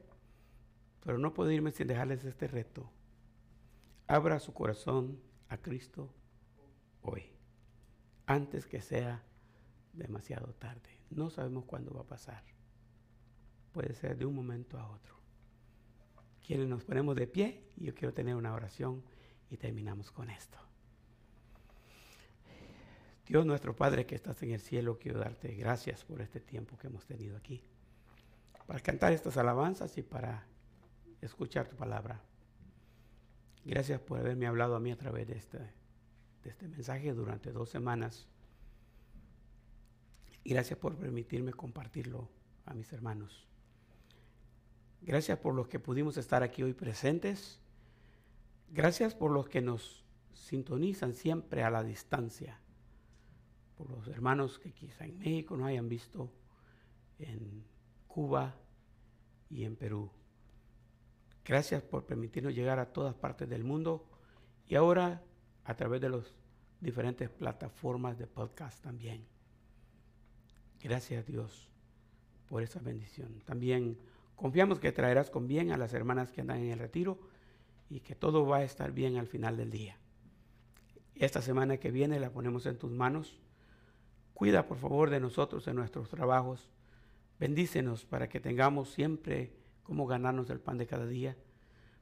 [1.04, 2.90] Pero no puedo irme sin dejarles este reto.
[4.08, 5.20] Abra su corazón
[5.50, 6.14] a Cristo
[7.02, 7.24] hoy,
[8.26, 9.24] antes que sea
[9.94, 11.02] demasiado tarde.
[11.10, 12.44] No sabemos cuándo va a pasar.
[13.72, 15.16] Puede ser de un momento a otro.
[16.46, 19.04] Quienes nos ponemos de pie, yo quiero tener una oración
[19.50, 20.58] y terminamos con esto.
[23.32, 26.88] Dios nuestro Padre que estás en el cielo, quiero darte gracias por este tiempo que
[26.88, 27.64] hemos tenido aquí,
[28.68, 30.46] para cantar estas alabanzas y para
[31.22, 32.22] escuchar tu palabra.
[33.64, 37.70] Gracias por haberme hablado a mí a través de este, de este mensaje durante dos
[37.70, 38.28] semanas.
[40.44, 42.28] Y gracias por permitirme compartirlo
[42.66, 43.48] a mis hermanos.
[45.00, 47.62] Gracias por los que pudimos estar aquí hoy presentes.
[48.72, 50.04] Gracias por los que nos
[50.34, 52.60] sintonizan siempre a la distancia.
[53.82, 56.32] Por los hermanos que quizá en México no hayan visto,
[57.18, 57.64] en
[58.08, 58.54] Cuba
[59.50, 60.12] y en Perú.
[61.44, 64.08] Gracias por permitirnos llegar a todas partes del mundo
[64.68, 65.24] y ahora
[65.64, 66.32] a través de las
[66.80, 69.26] diferentes plataformas de podcast también.
[70.80, 71.68] Gracias Dios
[72.48, 73.42] por esa bendición.
[73.46, 73.98] También
[74.36, 77.20] confiamos que traerás con bien a las hermanas que andan en el retiro
[77.90, 79.98] y que todo va a estar bien al final del día.
[81.16, 83.42] Esta semana que viene la ponemos en tus manos.
[84.42, 86.72] Cuida por favor de nosotros en nuestros trabajos.
[87.40, 89.54] Bendícenos para que tengamos siempre
[89.84, 91.38] cómo ganarnos el pan de cada día.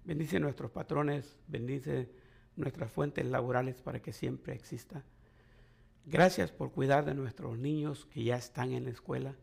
[0.06, 2.10] Bendice nuestros patrones, bendice
[2.56, 5.04] nuestras fuentes laborales para que siempre exista.
[6.06, 9.36] Gracias por cuidar de nuestros niños que ya están en la escuela,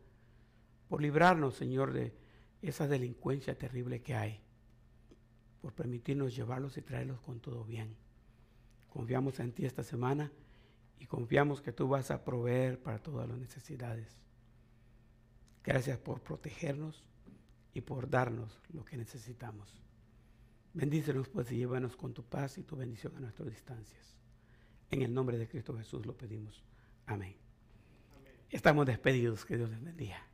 [0.89, 2.15] por librarnos, Señor, de
[2.63, 4.39] esa delincuencia terrible que hay,
[5.61, 7.95] por permitirnos llevarlos y traerlos con todo bien.
[8.89, 10.31] Confiamos en ti esta semana
[10.99, 14.17] y confiamos que tú vas a proveer para todas las necesidades.
[15.63, 17.03] Gracias por protegernos
[17.73, 19.81] y por darnos lo que necesitamos.
[20.73, 24.15] Bendícenos pues y llévanos con tu paz y tu bendición a nuestras distancias.
[24.89, 26.63] En el nombre de Cristo Jesús lo pedimos.
[27.05, 27.35] Amén.
[28.49, 29.45] Estamos despedidos.
[29.45, 30.25] Que Dios les bendiga.